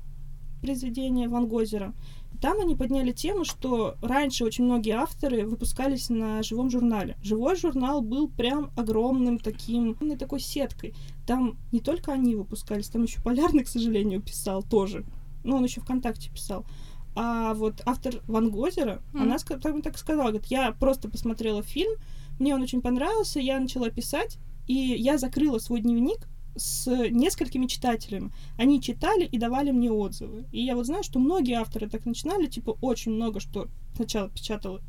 произведения 0.61 1.29
Ван 1.29 1.47
Гозера. 1.47 1.95
Там 2.41 2.61
они 2.61 2.75
подняли 2.75 3.13
тему, 3.13 3.45
что 3.45 3.97
раньше 4.03 4.45
очень 4.45 4.65
многие 4.65 4.93
авторы 4.93 5.47
выпускались 5.47 6.11
на 6.11 6.43
живом 6.43 6.71
журнале. 6.71 7.17
Живой 7.23 7.57
журнал 7.57 8.03
был 8.03 8.29
прям 8.29 8.71
огромным 8.77 9.39
таким, 9.39 9.95
такой 10.19 10.41
сеткой. 10.41 10.95
Там 11.27 11.57
не 11.73 11.81
только 11.81 12.13
они 12.13 12.37
выпускались, 12.37 12.89
там 12.89 13.05
еще 13.05 13.23
Полярный, 13.23 13.65
к 13.65 13.69
сожалению, 13.69 14.21
писал 14.21 14.63
тоже. 14.63 15.05
Ну, 15.45 15.57
он 15.57 15.65
еще 15.65 15.81
ВКонтакте 15.81 16.31
писал. 16.31 16.67
А 17.17 17.55
вот 17.55 17.81
автор 17.87 18.21
Ван 18.27 18.51
Гозера, 18.51 19.01
Мгм. 19.13 19.23
она 19.23 19.39
так, 19.39 19.83
так 19.83 19.99
сказала, 19.99 20.29
говорит, 20.29 20.47
я 20.47 20.71
просто 20.73 21.09
посмотрела 21.09 21.63
фильм, 21.63 21.93
мне 22.39 22.55
он 22.55 22.63
очень 22.63 22.83
понравился, 22.83 23.41
я 23.41 23.59
начала 23.59 23.89
писать, 23.89 24.39
и 24.69 24.75
я 24.75 25.17
закрыла 25.17 25.59
свой 25.59 25.81
дневник 25.81 26.29
с 26.57 26.87
несколькими 27.11 27.67
читателями. 27.67 28.33
Они 28.59 28.81
читали 28.83 29.25
и 29.25 29.39
давали 29.39 29.71
мне 29.71 29.91
отзывы. 29.91 30.45
И 30.53 30.63
я 30.63 30.75
вот 30.75 30.87
знаю, 30.87 31.03
что 31.03 31.19
многие 31.19 31.55
авторы 31.55 31.89
так 31.89 32.05
начинали, 32.07 32.47
типа 32.47 32.77
очень 32.81 33.13
много, 33.13 33.41
что 33.41 33.69
сначала 33.95 34.29
печатала, 34.29 34.81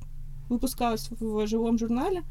выпускалось 0.49 1.09
в 1.11 1.47
живом 1.47 1.77
журнале, 1.77 2.23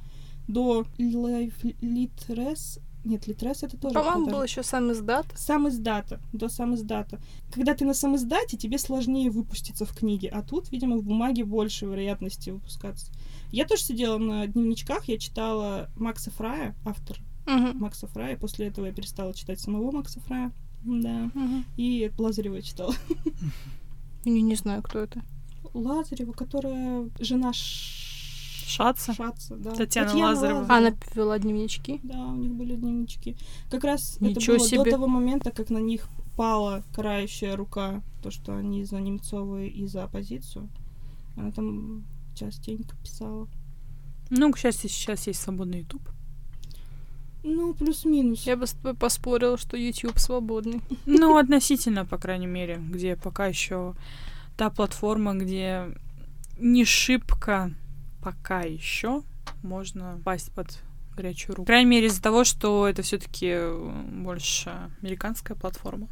до 0.49 0.87
Life 0.99 1.75
Litres, 1.81 2.81
нет, 3.07 3.27
Litres 3.29 3.59
это 3.62 3.77
тоже 3.79 3.95
По-моему, 3.95 4.27
был 4.31 4.42
еще 4.42 4.62
сам 4.62 4.92
издат. 4.92 5.27
сам 5.37 5.69
издата, 5.69 6.21
до 6.33 6.49
сам 6.49 6.75
издата. 6.75 7.19
Когда 7.53 7.75
ты 7.75 7.85
на 7.85 7.95
сам 7.95 8.16
издате, 8.16 8.57
тебе 8.57 8.79
сложнее 8.79 9.31
выпуститься 9.31 9.85
в 9.87 9.92
книге, 9.95 10.29
а 10.29 10.42
тут, 10.42 10.71
видимо, 10.73 10.97
в 10.99 11.03
бумаге 11.05 11.45
больше 11.45 11.87
вероятности 11.87 12.51
выпускаться. 12.51 13.11
Я 13.53 13.64
тоже 13.66 13.83
сидела 13.83 14.19
на 14.19 14.47
дневничках, 14.47 15.07
я 15.09 15.19
читала 15.19 15.88
Макса 15.97 16.31
Фрая, 16.33 16.75
автор 16.85 17.19
Мгм. 17.47 17.79
Макса 17.79 18.07
Фрая, 18.09 18.37
после 18.37 18.66
этого 18.66 18.87
я 18.87 18.92
перестала 18.92 19.33
читать 19.33 19.61
самого 19.61 19.92
Макса 19.92 20.21
Фрая, 20.21 20.53
да, 20.85 21.31
Мгм. 21.35 21.64
и 21.77 22.11
Лазарева 22.19 22.61
читала. 22.62 22.95
Не, 24.25 24.42
не 24.42 24.57
знаю, 24.57 24.83
кто 24.83 24.99
это. 24.99 25.23
Лазарева, 25.75 26.33
которая 26.33 27.09
жена 27.21 27.53
Ш- 27.53 28.06
Шаца? 28.67 29.15
Шаца, 29.15 29.57
да. 29.57 29.71
Татьяна 29.71 30.13
Лазарева. 30.15 30.67
А, 30.69 30.79
Она 30.79 30.95
вела 31.15 31.39
дневнички. 31.39 32.01
Да, 32.03 32.27
у 32.27 32.35
них 32.35 32.53
были 32.53 32.75
дневнички. 32.75 33.37
Как 33.71 33.85
раз 33.85 34.19
Ничего 34.21 34.57
это 34.57 34.59
было 34.59 34.69
себе. 34.69 34.85
до 34.85 34.91
того 34.91 35.07
момента, 35.07 35.51
как 35.53 35.71
на 35.71 35.79
них 35.79 36.09
пала 36.37 36.83
карающая 36.95 37.55
рука, 37.57 38.03
то, 38.23 38.31
что 38.31 38.57
они 38.57 38.85
за 38.85 39.01
Немцовой 39.01 39.69
и 39.69 39.87
за 39.87 40.05
оппозицию. 40.05 40.69
Она 41.37 41.53
там 41.53 42.05
частенько 42.35 42.97
писала. 42.97 43.49
Ну, 44.31 44.53
к 44.53 44.59
счастью, 44.59 44.91
сейчас 44.91 45.27
есть 45.29 45.41
свободный 45.41 45.81
YouTube. 45.81 46.09
Ну, 47.45 47.73
плюс-минус. 47.75 48.43
Я 48.45 48.57
бы 48.57 48.67
с 48.67 48.73
тобой 48.73 48.95
поспорила, 48.95 49.57
что 49.57 49.77
YouTube 49.77 50.19
свободный. 50.19 50.81
Ну, 51.07 51.37
относительно, 51.37 52.05
по 52.05 52.19
крайней 52.19 52.49
мере, 52.49 52.79
где 52.79 53.15
пока 53.15 53.47
еще 53.47 53.95
та 54.57 54.71
платформа, 54.71 55.35
где 55.35 55.95
не 56.59 56.85
шибко 56.85 57.71
пока 58.27 58.62
еще 58.62 59.23
можно 59.62 60.21
пасть 60.25 60.51
под 60.51 60.67
горячую 61.17 61.55
руку. 61.55 61.62
По 61.62 61.69
крайней 61.69 61.89
мере, 61.89 62.09
из-за 62.09 62.21
того, 62.21 62.43
что 62.43 62.89
это 62.89 63.03
все-таки 63.03 63.57
больше 64.11 64.91
американская 65.01 65.57
платформа. 65.57 66.09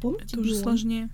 Помните? 0.00 0.24
Это 0.24 0.40
уже 0.40 0.52
Бион? 0.52 0.62
сложнее. 0.62 1.08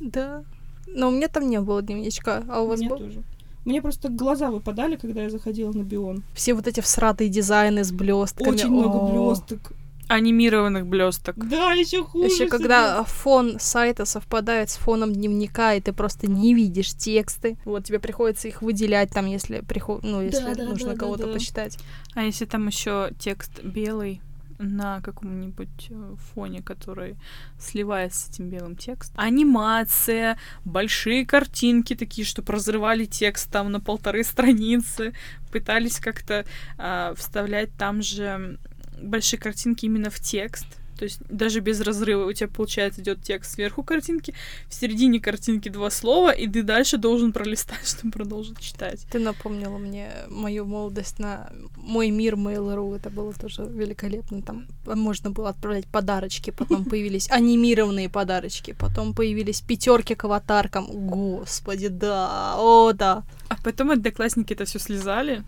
Да. 0.00 0.42
Но 0.88 1.08
у 1.08 1.10
меня 1.12 1.28
там 1.28 1.48
не 1.48 1.60
было 1.60 1.80
дневничка, 1.80 2.44
а 2.48 2.60
у 2.60 2.66
вас 2.66 2.80
Мне 2.80 2.88
был? 2.88 2.98
тоже. 2.98 3.22
Мне 3.64 3.80
просто 3.80 4.08
глаза 4.08 4.50
выпадали, 4.50 4.96
когда 4.96 5.22
я 5.22 5.30
заходила 5.30 5.72
на 5.72 5.84
Бион. 5.84 6.24
Все 6.34 6.54
вот 6.54 6.66
эти 6.66 6.80
всратые 6.80 7.30
дизайны 7.30 7.84
с 7.84 7.92
блестками. 7.92 8.48
Очень 8.48 8.70
много 8.70 8.96
О. 8.98 9.30
блесток. 9.30 9.72
Анимированных 10.08 10.86
блесток. 10.86 11.36
Да, 11.36 11.72
еще 11.72 12.02
хуже. 12.02 12.26
Еще 12.26 12.46
когда 12.46 13.04
фон 13.04 13.60
сайта 13.60 14.04
совпадает 14.04 14.70
с 14.70 14.76
фоном 14.76 15.12
дневника, 15.12 15.74
и 15.74 15.80
ты 15.80 15.92
просто 15.92 16.26
не 16.26 16.54
видишь 16.54 16.94
тексты. 16.94 17.58
Вот 17.64 17.84
тебе 17.84 17.98
приходится 17.98 18.48
их 18.48 18.62
выделять 18.62 19.10
там, 19.10 19.26
если 19.26 19.60
приход... 19.60 20.02
ну, 20.02 20.22
если 20.22 20.44
Да, 20.44 20.54
да, 20.54 20.64
нужно 20.64 20.88
да, 20.88 20.94
да, 20.94 21.00
кого-то 21.00 21.26
да. 21.26 21.32
посчитать. 21.32 21.78
А 22.14 22.22
если 22.22 22.46
там 22.46 22.66
еще 22.66 23.10
текст 23.18 23.62
белый 23.62 24.22
на 24.58 25.00
каком-нибудь 25.00 25.88
э, 25.90 26.14
фоне, 26.34 26.62
который 26.62 27.16
сливается 27.58 28.26
с 28.26 28.30
этим 28.30 28.50
белым 28.50 28.76
текстом. 28.76 29.14
Анимация, 29.20 30.38
большие 30.64 31.24
картинки 31.24 31.94
такие, 31.94 32.26
что 32.26 32.42
разрывали 32.46 33.04
текст 33.04 33.50
там 33.50 33.70
на 33.70 33.80
полторы 33.80 34.24
страницы, 34.24 35.14
пытались 35.52 36.00
как-то 36.00 36.44
а, 36.76 37.14
вставлять 37.14 37.70
там 37.78 38.02
же 38.02 38.58
большие 39.02 39.38
картинки 39.38 39.86
именно 39.86 40.10
в 40.10 40.20
текст. 40.20 40.66
То 40.98 41.04
есть 41.04 41.20
даже 41.28 41.60
без 41.60 41.80
разрыва 41.80 42.26
у 42.26 42.32
тебя, 42.32 42.48
получается, 42.48 43.00
идет 43.02 43.22
текст 43.22 43.52
сверху 43.52 43.84
картинки, 43.84 44.34
в 44.68 44.74
середине 44.74 45.20
картинки 45.20 45.68
два 45.68 45.90
слова, 45.90 46.32
и 46.32 46.48
ты 46.48 46.64
дальше 46.64 46.96
должен 46.96 47.32
пролистать, 47.32 47.78
чтобы 47.86 48.10
продолжить 48.10 48.58
читать. 48.58 49.06
Ты 49.10 49.20
напомнила 49.20 49.78
мне 49.78 50.10
мою 50.28 50.66
молодость 50.66 51.20
на 51.20 51.50
мой 51.76 52.10
мир 52.10 52.34
Mail.ru. 52.34 52.96
Это 52.96 53.10
было 53.10 53.32
тоже 53.32 53.62
великолепно. 53.62 54.42
Там 54.42 54.66
можно 54.84 55.30
было 55.30 55.50
отправлять 55.50 55.86
подарочки, 55.86 56.50
потом 56.50 56.84
появились 56.90 57.30
анимированные 57.30 58.08
подарочки, 58.08 58.74
потом 58.76 59.14
появились 59.14 59.60
пятерки 59.60 60.16
к 60.16 60.24
аватаркам. 60.24 60.86
Господи, 60.90 61.86
да, 61.88 62.56
о, 62.58 62.92
да. 62.92 63.22
А 63.48 63.56
потом 63.62 63.92
одноклассники 63.92 64.52
это 64.52 64.64
все 64.64 64.80
слизали. 64.80 65.44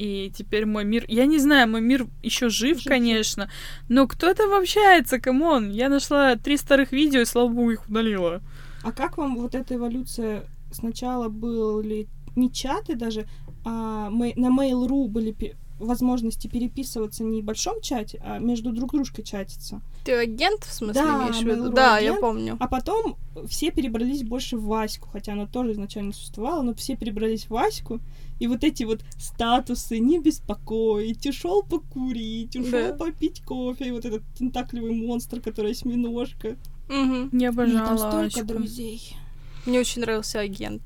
И 0.00 0.32
теперь 0.34 0.64
мой 0.64 0.84
мир... 0.84 1.04
Я 1.08 1.26
не 1.26 1.38
знаю, 1.38 1.68
мой 1.68 1.82
мир 1.82 2.06
еще 2.22 2.48
жив, 2.48 2.78
Жив. 2.78 2.88
конечно. 2.88 3.50
Но 3.90 4.06
кто 4.06 4.32
там 4.32 4.54
общается, 4.54 5.20
come 5.20 5.47
on? 5.47 5.68
Я 5.70 5.90
нашла 5.90 6.36
три 6.36 6.56
старых 6.56 6.92
видео 6.92 7.20
и, 7.20 7.26
слава 7.26 7.48
богу, 7.48 7.70
их 7.72 7.86
удалила. 7.86 8.40
А 8.82 8.92
как 8.92 9.18
вам 9.18 9.36
вот 9.36 9.54
эта 9.54 9.74
эволюция? 9.74 10.44
Сначала 10.72 11.28
были 11.28 12.08
не 12.34 12.50
чаты 12.50 12.94
даже, 12.94 13.26
а 13.66 14.08
мей- 14.10 14.32
на 14.36 14.46
Mail.ru 14.48 15.06
были 15.08 15.32
возможности 15.80 16.46
переписываться 16.46 17.24
не 17.24 17.42
в 17.42 17.44
большом 17.44 17.80
чате, 17.80 18.20
а 18.24 18.38
между 18.38 18.72
друг 18.72 18.92
дружкой 18.92 19.24
чатиться. 19.24 19.80
Ты 20.04 20.12
агент, 20.12 20.64
в 20.64 20.72
смысле, 20.72 21.02
Да, 21.02 21.22
имеешь 21.22 21.42
в 21.42 21.46
виду? 21.46 21.70
Да, 21.70 21.98
я 21.98 22.10
агент. 22.10 22.20
помню. 22.20 22.56
А 22.60 22.68
потом 22.68 23.16
все 23.48 23.70
перебрались 23.70 24.22
больше 24.22 24.56
в 24.56 24.64
Ваську, 24.66 25.08
хотя 25.10 25.32
она 25.32 25.46
тоже 25.46 25.72
изначально 25.72 26.12
существовала, 26.12 26.62
но 26.62 26.74
все 26.74 26.96
перебрались 26.96 27.44
в 27.46 27.50
Ваську, 27.50 28.00
и 28.38 28.46
вот 28.46 28.64
эти 28.64 28.84
вот 28.84 29.00
статусы 29.18 29.98
«не 29.98 30.18
беспокоить», 30.18 31.26
«ушел 31.26 31.62
покурить», 31.62 32.56
«ушел 32.56 32.88
Да. 32.88 32.94
попить 32.94 33.42
кофе», 33.42 33.88
и 33.88 33.90
вот 33.90 34.04
этот 34.04 34.22
тентакливый 34.38 34.92
монстр, 34.92 35.40
который 35.40 35.72
осьминожка. 35.72 36.56
Мгм. 36.88 37.30
Я 37.38 37.50
У 37.50 37.52
меня 37.52 37.84
там 37.84 37.94
обожала 37.94 37.96
столько 38.28 38.40
Аську. 38.40 38.44
друзей. 38.44 39.16
Мне 39.66 39.78
очень 39.80 40.00
нравился 40.00 40.40
агент. 40.40 40.82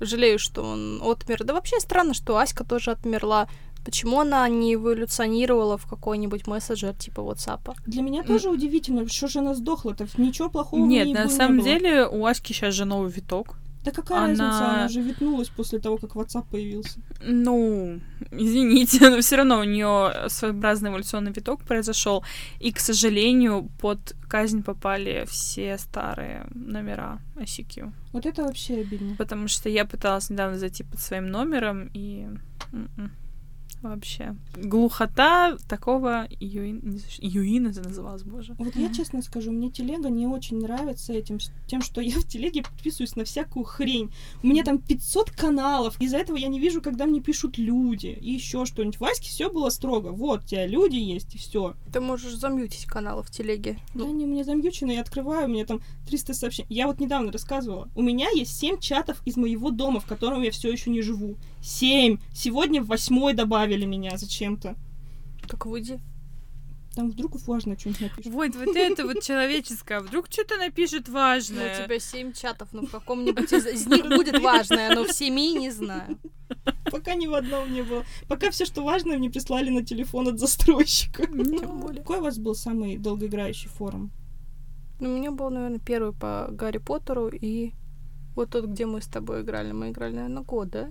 Жалею, 0.00 0.38
что 0.38 0.62
он 0.62 1.00
отмер. 1.02 1.42
Да 1.42 1.54
вообще 1.54 1.80
странно, 1.80 2.14
что 2.14 2.36
Аська 2.38 2.62
тоже 2.62 2.92
отмерла. 2.92 3.48
Почему 3.84 4.20
она 4.20 4.48
не 4.48 4.74
эволюционировала 4.74 5.76
в 5.78 5.86
какой-нибудь 5.86 6.46
мессенджер 6.46 6.94
типа 6.94 7.20
WhatsApp? 7.20 7.74
Для 7.86 8.02
меня 8.02 8.22
тоже 8.22 8.50
удивительно, 8.50 9.08
что 9.08 9.28
же 9.28 9.38
она 9.38 9.54
сдохла-то, 9.54 10.06
ничего 10.18 10.50
плохого 10.50 10.84
Нет, 10.84 11.06
ней 11.06 11.14
на 11.14 11.22
было 11.22 11.30
не 11.30 11.36
самом 11.36 11.56
было. 11.58 11.64
деле 11.66 12.06
у 12.06 12.26
Аськи 12.26 12.52
сейчас 12.52 12.74
же 12.74 12.84
новый 12.84 13.10
виток. 13.10 13.56
Да 13.84 13.92
какая 13.92 14.18
она- 14.18 14.28
разница, 14.28 14.68
она 14.74 14.88
же 14.88 15.00
ветнулась 15.00 15.48
после 15.48 15.78
того, 15.78 15.96
как 15.96 16.10
WhatsApp 16.16 16.44
появился. 16.50 17.00
Ну, 17.22 18.00
извините, 18.32 18.98
но 19.10 19.20
все 19.20 19.36
равно 19.36 19.60
у 19.60 19.64
нее 19.64 20.28
своеобразный 20.28 20.90
эволюционный 20.90 21.32
виток 21.32 21.62
произошел. 21.62 22.24
И, 22.60 22.72
к 22.72 22.80
сожалению, 22.80 23.68
под 23.80 24.14
казнь 24.28 24.62
попали 24.62 25.24
все 25.28 25.78
старые 25.78 26.46
номера 26.54 27.20
ICQ. 27.36 27.92
Вот 28.12 28.26
это 28.26 28.42
вообще 28.42 28.80
обидно. 28.80 29.14
Потому 29.16 29.48
что 29.48 29.68
я 29.70 29.84
пыталась 29.86 30.28
недавно 30.28 30.58
зайти 30.58 30.82
под 30.82 31.00
своим 31.00 31.30
номером, 31.30 31.88
и 31.94 32.26
м-м, 32.72 33.12
вообще 33.82 34.36
глухота 34.56 35.56
такого 35.68 36.26
Юина 36.40 37.68
это 37.68 37.82
называлось, 37.82 38.22
боже. 38.22 38.54
Вот 38.58 38.76
я 38.76 38.92
честно 38.92 39.22
скажу, 39.22 39.52
мне 39.52 39.70
телега 39.70 40.08
не 40.08 40.26
очень 40.26 40.58
нравится 40.58 41.12
этим, 41.12 41.38
тем, 41.66 41.82
что 41.82 42.00
я 42.00 42.18
в 42.18 42.26
телеге 42.26 42.62
подписываюсь 42.62 43.16
на 43.16 43.24
всякую 43.24 43.64
хрень. 43.64 44.10
У 44.42 44.46
меня 44.46 44.64
там 44.64 44.78
500 44.78 45.30
каналов, 45.30 46.00
из-за 46.00 46.18
этого 46.18 46.36
я 46.36 46.48
не 46.48 46.60
вижу, 46.60 46.80
когда 46.80 47.06
мне 47.06 47.20
пишут 47.20 47.58
люди 47.58 48.18
и 48.20 48.32
еще 48.32 48.64
что-нибудь. 48.64 48.96
В 48.96 49.00
Ваське 49.00 49.28
все 49.28 49.50
было 49.50 49.68
строго. 49.70 50.08
Вот, 50.08 50.44
у 50.44 50.46
тебя 50.46 50.66
люди 50.66 50.96
есть, 50.96 51.34
и 51.34 51.38
все. 51.38 51.74
Ты 51.92 52.00
можешь 52.00 52.34
замьютить 52.34 52.86
каналы 52.86 53.22
в 53.22 53.30
телеге. 53.30 53.78
Да 53.94 54.04
они 54.04 54.24
у 54.24 54.28
меня 54.28 54.44
замьючены, 54.44 54.92
я 54.92 55.00
открываю, 55.00 55.46
у 55.46 55.50
меня 55.50 55.64
там 55.64 55.80
300 56.08 56.34
сообщений. 56.34 56.68
Я 56.70 56.86
вот 56.86 57.00
недавно 57.00 57.32
рассказывала. 57.32 57.88
У 57.94 58.02
меня 58.02 58.28
есть 58.30 58.58
7 58.58 58.78
чатов 58.78 59.20
из 59.24 59.36
моего 59.36 59.70
дома, 59.70 60.00
в 60.00 60.06
котором 60.06 60.42
я 60.42 60.50
все 60.50 60.70
еще 60.70 60.90
не 60.90 61.02
живу. 61.02 61.36
7! 61.60 62.18
Сегодня 62.34 62.82
в 62.82 62.86
восьмой 62.86 63.34
добавили 63.68 63.84
меня 63.86 64.16
зачем-то. 64.16 64.76
Так 65.46 65.66
выйди. 65.66 66.00
Там 66.94 67.10
вдруг 67.10 67.36
важно 67.46 67.78
что-нибудь 67.78 68.00
напишут. 68.00 68.32
Вот, 68.32 68.54
вот 68.56 68.76
это 68.76 69.04
вот 69.06 69.22
человеческое. 69.22 69.98
А 69.98 70.00
Вдруг 70.00 70.26
что-то 70.30 70.56
напишет 70.56 71.06
Ну, 71.06 71.14
важное. 71.14 71.82
у 71.82 71.84
тебя 71.84 72.00
семь 72.00 72.32
чатов, 72.32 72.68
ну 72.72 72.86
в 72.86 72.90
каком-нибудь 72.90 73.52
из, 73.52 73.66
из 73.66 73.86
них 73.86 74.04
будет 74.04 74.40
важное, 74.40 74.94
но 74.94 75.04
в 75.04 75.12
семи 75.12 75.54
не 75.54 75.70
знаю. 75.70 76.18
Пока 76.90 77.14
ни 77.14 77.26
в 77.26 77.34
одном 77.34 77.72
не 77.72 77.82
было. 77.82 78.04
Пока 78.26 78.50
все, 78.50 78.64
что 78.64 78.82
важное, 78.82 79.18
мне 79.18 79.30
прислали 79.30 79.70
на 79.70 79.84
телефон 79.84 80.28
от 80.28 80.38
застройщика. 80.40 81.26
Тем 81.26 81.80
более. 81.80 82.02
Какой 82.02 82.18
у 82.18 82.22
вас 82.22 82.38
был 82.38 82.54
самый 82.54 82.96
долгоиграющий 82.96 83.68
форум? 83.68 84.10
Ну, 85.00 85.12
у 85.12 85.16
меня 85.18 85.30
был, 85.30 85.50
наверное, 85.50 85.78
первый 85.78 86.12
по 86.12 86.48
Гарри 86.50 86.78
Поттеру 86.78 87.28
и 87.28 87.72
вот 88.34 88.50
тот, 88.50 88.64
где 88.64 88.86
мы 88.86 89.00
с 89.02 89.06
тобой 89.06 89.42
играли. 89.42 89.72
Мы 89.72 89.90
играли, 89.90 90.14
наверное, 90.14 90.42
год, 90.42 90.70
да? 90.70 90.88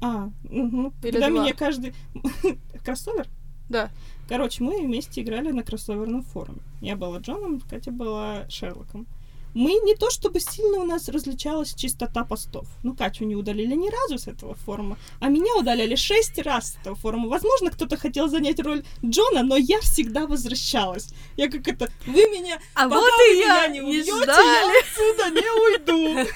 А, 0.00 0.30
угу. 0.44 0.92
Или 1.02 1.12
Когда 1.12 1.28
два. 1.30 1.42
меня 1.42 1.54
каждый... 1.54 1.94
Кроссовер? 2.84 3.28
Да. 3.68 3.90
Короче, 4.28 4.62
мы 4.62 4.80
вместе 4.80 5.22
играли 5.22 5.50
на 5.50 5.62
кроссоверном 5.62 6.22
форуме. 6.22 6.60
Я 6.80 6.96
была 6.96 7.18
Джоном, 7.18 7.60
Катя 7.60 7.90
была 7.90 8.48
Шерлоком. 8.48 9.06
Мы 9.54 9.72
не 9.72 9.94
то 9.94 10.10
чтобы 10.10 10.38
сильно 10.38 10.80
у 10.80 10.84
нас 10.84 11.08
различалась 11.08 11.74
чистота 11.74 12.24
постов. 12.24 12.68
Ну, 12.82 12.94
Катю 12.94 13.24
не 13.24 13.34
удалили 13.34 13.74
ни 13.74 13.88
разу 13.88 14.18
с 14.18 14.28
этого 14.28 14.54
форума, 14.54 14.98
а 15.18 15.28
меня 15.28 15.56
удаляли 15.56 15.94
шесть 15.94 16.38
раз 16.40 16.72
с 16.72 16.76
этого 16.76 16.94
форума. 16.94 17.30
Возможно, 17.30 17.70
кто-то 17.70 17.96
хотел 17.96 18.28
занять 18.28 18.60
роль 18.60 18.84
Джона, 19.02 19.42
но 19.42 19.56
я 19.56 19.80
всегда 19.80 20.26
возвращалась. 20.26 21.08
Я 21.38 21.50
как 21.50 21.66
это... 21.68 21.88
Вы 22.06 22.28
меня... 22.28 22.58
А 22.74 22.82
пока 22.82 22.96
вот 22.96 23.10
вы 23.18 23.32
и 23.32 23.38
меня 23.38 23.62
я 23.62 23.68
не 23.68 23.78
не 23.78 23.82
убьете, 23.82 24.22
ждали. 24.24 24.46
я 24.46 24.82
отсюда 24.82 25.30
не 25.40 26.20
уйду. 26.20 26.30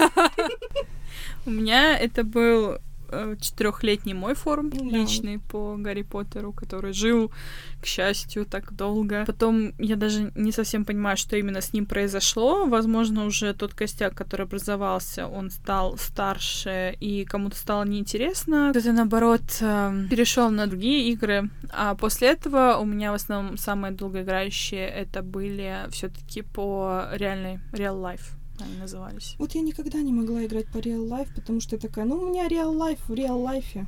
У 1.47 1.51
меня 1.51 1.99
это 1.99 2.25
был 2.25 2.79
четырехлетний 3.41 4.15
мой 4.15 4.35
форум 4.35 4.71
Да. 4.71 4.85
личный 4.85 5.39
по 5.39 5.77
Гарри 5.79 6.03
Поттеру, 6.03 6.53
который 6.53 6.93
жил, 6.93 7.31
к 7.81 7.87
счастью, 7.87 8.45
так 8.47 8.73
долго. 8.73 9.25
Потом 9.27 9.73
я 9.79 9.97
даже 9.97 10.33
не 10.35 10.53
совсем 10.53 10.85
понимаю, 10.85 11.17
что 11.17 11.37
именно 11.37 11.61
с 11.61 11.73
ним 11.73 11.87
произошло. 11.87 12.67
Возможно, 12.67 13.25
уже 13.27 13.55
тот 13.55 13.75
костяк, 13.75 14.15
который 14.15 14.47
образовался, 14.47 15.27
он 15.27 15.51
стал 15.51 15.97
старше 15.99 16.97
и 17.01 17.25
кому-то 17.25 17.57
стало 17.57 17.85
неинтересно. 17.85 18.71
Кто-то, 18.71 18.93
наоборот, 18.93 19.43
э, 19.61 20.07
перешел 20.11 20.51
на 20.51 20.67
другие 20.67 21.11
игры. 21.13 21.51
А 21.73 21.95
после 21.95 22.29
этого 22.29 22.77
у 22.81 22.85
меня 22.85 23.13
в 23.13 23.15
основном 23.15 23.57
самые 23.57 23.93
долгоиграющие 23.93 24.87
это 24.89 25.23
были 25.23 25.87
все-таки 25.91 26.43
по 26.43 27.05
реальной 27.13 27.61
real 27.73 28.01
life 28.01 28.33
они 28.65 28.77
назывались. 28.77 29.35
Вот 29.39 29.55
я 29.55 29.61
никогда 29.63 30.01
не 30.01 30.13
могла 30.13 30.45
играть 30.45 30.67
по 30.69 30.79
Real 30.79 31.07
Life, 31.09 31.35
потому 31.35 31.61
что 31.61 31.77
я 31.77 31.81
такая, 31.81 32.05
ну, 32.05 32.17
у 32.17 32.31
меня 32.31 32.49
Real 32.49 32.77
Life 32.77 33.01
в 33.07 33.11
Real 33.11 33.43
Life. 33.45 33.87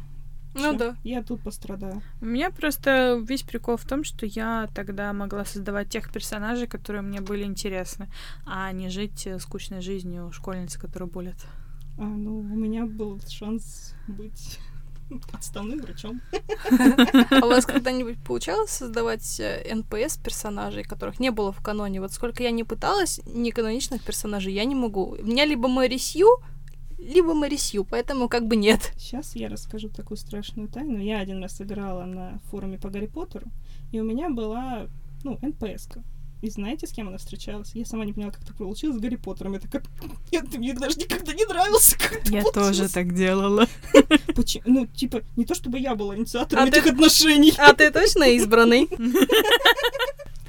Ну 0.54 0.76
да. 0.76 0.96
Я 1.02 1.22
тут 1.22 1.40
пострадаю. 1.42 2.02
У 2.20 2.26
меня 2.26 2.50
просто 2.50 3.22
весь 3.26 3.42
прикол 3.42 3.76
в 3.76 3.84
том, 3.84 4.04
что 4.04 4.26
я 4.26 4.68
тогда 4.74 5.12
могла 5.12 5.44
создавать 5.44 5.88
тех 5.88 6.12
персонажей, 6.12 6.66
которые 6.66 7.02
мне 7.02 7.20
были 7.20 7.44
интересны, 7.44 8.08
а 8.44 8.70
не 8.72 8.90
жить 8.90 9.26
э, 9.26 9.38
скучной 9.38 9.80
жизнью 9.80 10.30
школьницы, 10.32 10.78
которую 10.78 11.08
буллят. 11.08 11.46
А, 11.98 12.02
ну, 12.02 12.38
у 12.38 12.56
меня 12.56 12.86
был 12.86 13.20
шанс 13.28 13.94
быть 14.06 14.58
отставным 15.32 15.80
врачом. 15.80 16.20
А 17.30 17.44
у 17.44 17.48
вас 17.48 17.66
когда-нибудь 17.66 18.22
получалось 18.24 18.70
создавать 18.70 19.40
э, 19.40 19.74
NPC 19.74 20.16
персонажей, 20.16 20.84
которых 20.84 21.20
не 21.20 21.30
было 21.30 21.52
в 21.52 21.62
каноне? 21.62 22.00
Вот 22.00 22.12
сколько 22.12 22.42
я 22.42 22.50
не 22.50 22.64
пыталась, 22.64 23.20
неканоничных 23.26 24.02
персонажей 24.02 24.52
я 24.52 24.64
не 24.64 24.74
могу. 24.74 25.16
У 25.18 25.24
меня 25.24 25.44
либо 25.44 25.68
Мэри 25.68 25.96
Сью, 25.96 26.28
либо 26.98 27.34
Мэри 27.34 27.56
Сью, 27.56 27.84
поэтому 27.84 28.28
как 28.28 28.46
бы 28.46 28.56
нет. 28.56 28.92
Сейчас 28.96 29.34
я 29.34 29.48
расскажу 29.48 29.88
такую 29.88 30.16
страшную 30.16 30.68
тайну. 30.68 30.98
Я 30.98 31.18
один 31.18 31.42
раз 31.42 31.60
играла 31.60 32.04
на 32.04 32.40
форуме 32.50 32.78
по 32.78 32.88
Гарри 32.88 33.06
Поттеру, 33.06 33.46
и 33.90 34.00
у 34.00 34.04
меня 34.04 34.30
была, 34.30 34.86
ну, 35.24 35.38
НПС-ка. 35.42 36.02
И 36.42 36.50
знаете, 36.50 36.86
с 36.88 36.90
кем 36.92 37.06
она 37.08 37.18
встречалась? 37.18 37.70
Я 37.72 37.84
сама 37.86 38.04
не 38.04 38.12
поняла, 38.12 38.32
как 38.32 38.44
так 38.44 38.56
получилось 38.56 38.96
с 38.96 39.00
Гарри 39.00 39.14
Поттером. 39.16 39.52
Я 39.54 39.60
такая, 39.60 39.80
нет, 40.32 40.44
ты 40.50 40.58
мне 40.58 40.74
даже 40.74 40.98
никогда 40.98 41.32
не 41.32 41.44
нравился, 41.44 41.96
как 41.96 42.12
это 42.14 42.32
Я 42.32 42.42
получилось». 42.42 42.76
тоже 42.78 42.88
так 42.92 43.14
делала. 43.14 43.68
Почему? 44.34 44.62
Ну, 44.66 44.86
типа, 44.86 45.22
не 45.36 45.44
то 45.44 45.54
чтобы 45.54 45.78
я 45.78 45.94
была 45.94 46.16
инициатором 46.16 46.64
А 46.64 46.66
ты- 46.70 46.78
этих 46.80 46.86
отношений. 46.92 47.54
А 47.58 47.72
ты 47.74 47.90
точно 47.92 48.24
избранный? 48.24 48.88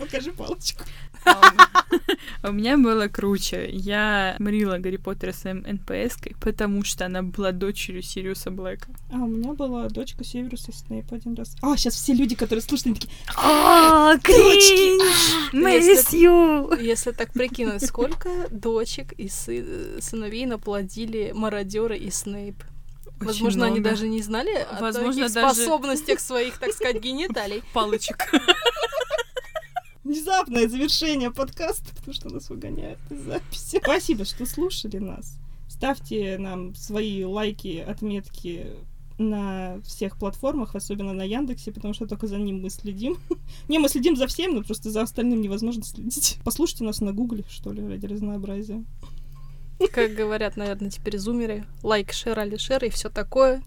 Покажи 0.05 0.31
палочку. 0.31 0.83
А 1.25 1.41
У 2.49 2.51
меня 2.51 2.77
было 2.77 3.07
круче. 3.07 3.69
Я 3.71 4.35
мрила 4.39 4.77
Гарри 4.77 4.97
Поттера 4.97 5.31
своим 5.31 5.59
NPC, 5.65 6.17
потому 6.41 6.83
что 6.83 7.05
она 7.05 7.21
была 7.23 7.51
дочерью 7.51 8.01
Сириуса 8.01 8.51
Блэка. 8.51 8.87
А, 9.11 9.15
у 9.17 9.27
меня 9.27 9.53
была 9.53 9.87
дочка 9.87 10.23
Северуса 10.25 10.71
Снейпа 10.73 11.15
один 11.15 11.35
раз. 11.35 11.55
А, 11.61 11.77
сейчас 11.77 11.95
все 11.95 12.13
люди, 12.13 12.35
которые 12.35 12.61
слушают, 12.61 12.87
они 12.87 12.95
такие, 12.95 13.11
О, 13.37 14.17
кринж! 14.21 15.53
Мэри 15.53 15.95
Сью! 16.01 16.73
Если 16.81 17.11
так 17.11 17.31
прикинуть, 17.31 17.85
сколько 17.85 18.29
дочек 18.49 19.13
и 19.13 19.27
сы- 19.27 20.01
сыновей 20.01 20.45
наплодили 20.45 21.31
мародеры 21.33 21.97
и 21.97 22.11
Снейп? 22.11 22.63
Очень 23.21 23.27
Возможно, 23.27 23.65
они 23.67 23.79
много. 23.79 23.89
даже 23.91 24.07
не 24.09 24.21
знали 24.21 24.51
о 24.69 24.81
Возможно, 24.81 25.21
таких 25.23 25.33
даже- 25.33 25.55
способностях 25.61 26.19
своих, 26.19 26.57
так 26.57 26.73
сказать, 26.73 26.99
гениталий. 27.01 27.63
палочек. 27.71 28.17
Внезапное 30.03 30.67
завершение 30.67 31.31
подкаста, 31.31 31.93
потому 31.95 32.13
что 32.13 32.29
нас 32.29 32.49
выгоняют 32.49 32.99
из 33.09 33.21
записи. 33.21 33.79
Спасибо, 33.81 34.25
что 34.25 34.45
слушали 34.45 34.97
нас. 34.97 35.37
Ставьте 35.69 36.37
нам 36.37 36.75
свои 36.75 37.23
лайки, 37.23 37.83
отметки 37.85 38.67
на 39.17 39.79
всех 39.85 40.17
платформах, 40.17 40.75
особенно 40.75 41.13
на 41.13 41.23
Яндексе, 41.23 41.71
потому 41.71 41.93
что 41.93 42.07
только 42.07 42.27
за 42.27 42.37
ним 42.37 42.61
мы 42.61 42.69
следим. 42.69 43.17
Не, 43.67 43.79
мы 43.79 43.89
следим 43.89 44.15
за 44.15 44.27
всем, 44.27 44.55
но 44.55 44.63
просто 44.63 44.89
за 44.89 45.01
остальным 45.01 45.41
невозможно 45.41 45.83
следить. 45.83 46.37
Послушайте 46.43 46.83
нас 46.83 46.99
на 47.01 47.13
Гугле, 47.13 47.43
что 47.49 47.71
ли, 47.71 47.85
ради 47.87 48.05
разнообразия. 48.05 48.83
Как 49.91 50.13
говорят, 50.13 50.55
наверное, 50.55 50.89
теперь 50.89 51.17
зумеры. 51.17 51.65
Лайк, 51.81 52.13
шер, 52.13 52.39
али 52.39 52.57
шер 52.57 52.83
и 52.85 52.89
все 52.89 53.09
такое. 53.09 53.61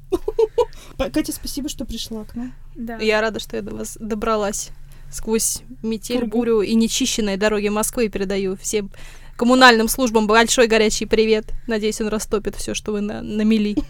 Катя, 0.96 1.32
спасибо, 1.32 1.68
что 1.68 1.84
пришла 1.84 2.24
к 2.24 2.34
нам. 2.34 2.54
Да. 2.74 2.98
Я 2.98 3.20
рада, 3.20 3.38
что 3.38 3.56
я 3.56 3.62
до 3.62 3.74
вас 3.74 3.98
добралась 4.00 4.70
сквозь 5.10 5.62
метель, 5.82 6.20
Пургу. 6.20 6.38
бурю 6.38 6.60
и 6.62 6.74
нечищенные 6.74 7.36
дороги 7.36 7.68
Москвы 7.68 8.08
передаю 8.08 8.56
всем 8.56 8.90
коммунальным 9.36 9.88
службам 9.88 10.26
большой 10.26 10.66
горячий 10.66 11.06
привет. 11.06 11.52
Надеюсь, 11.66 12.00
он 12.00 12.08
растопит 12.08 12.56
все, 12.56 12.74
что 12.74 12.92
вы 12.92 13.00
на- 13.02 13.22
намели. 13.22 13.76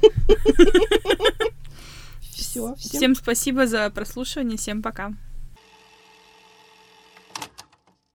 Все, 2.32 2.74
Всем 2.78 3.14
спасибо 3.14 3.66
за 3.66 3.88
прослушивание, 3.90 4.56
всем 4.58 4.82
пока. 4.82 5.12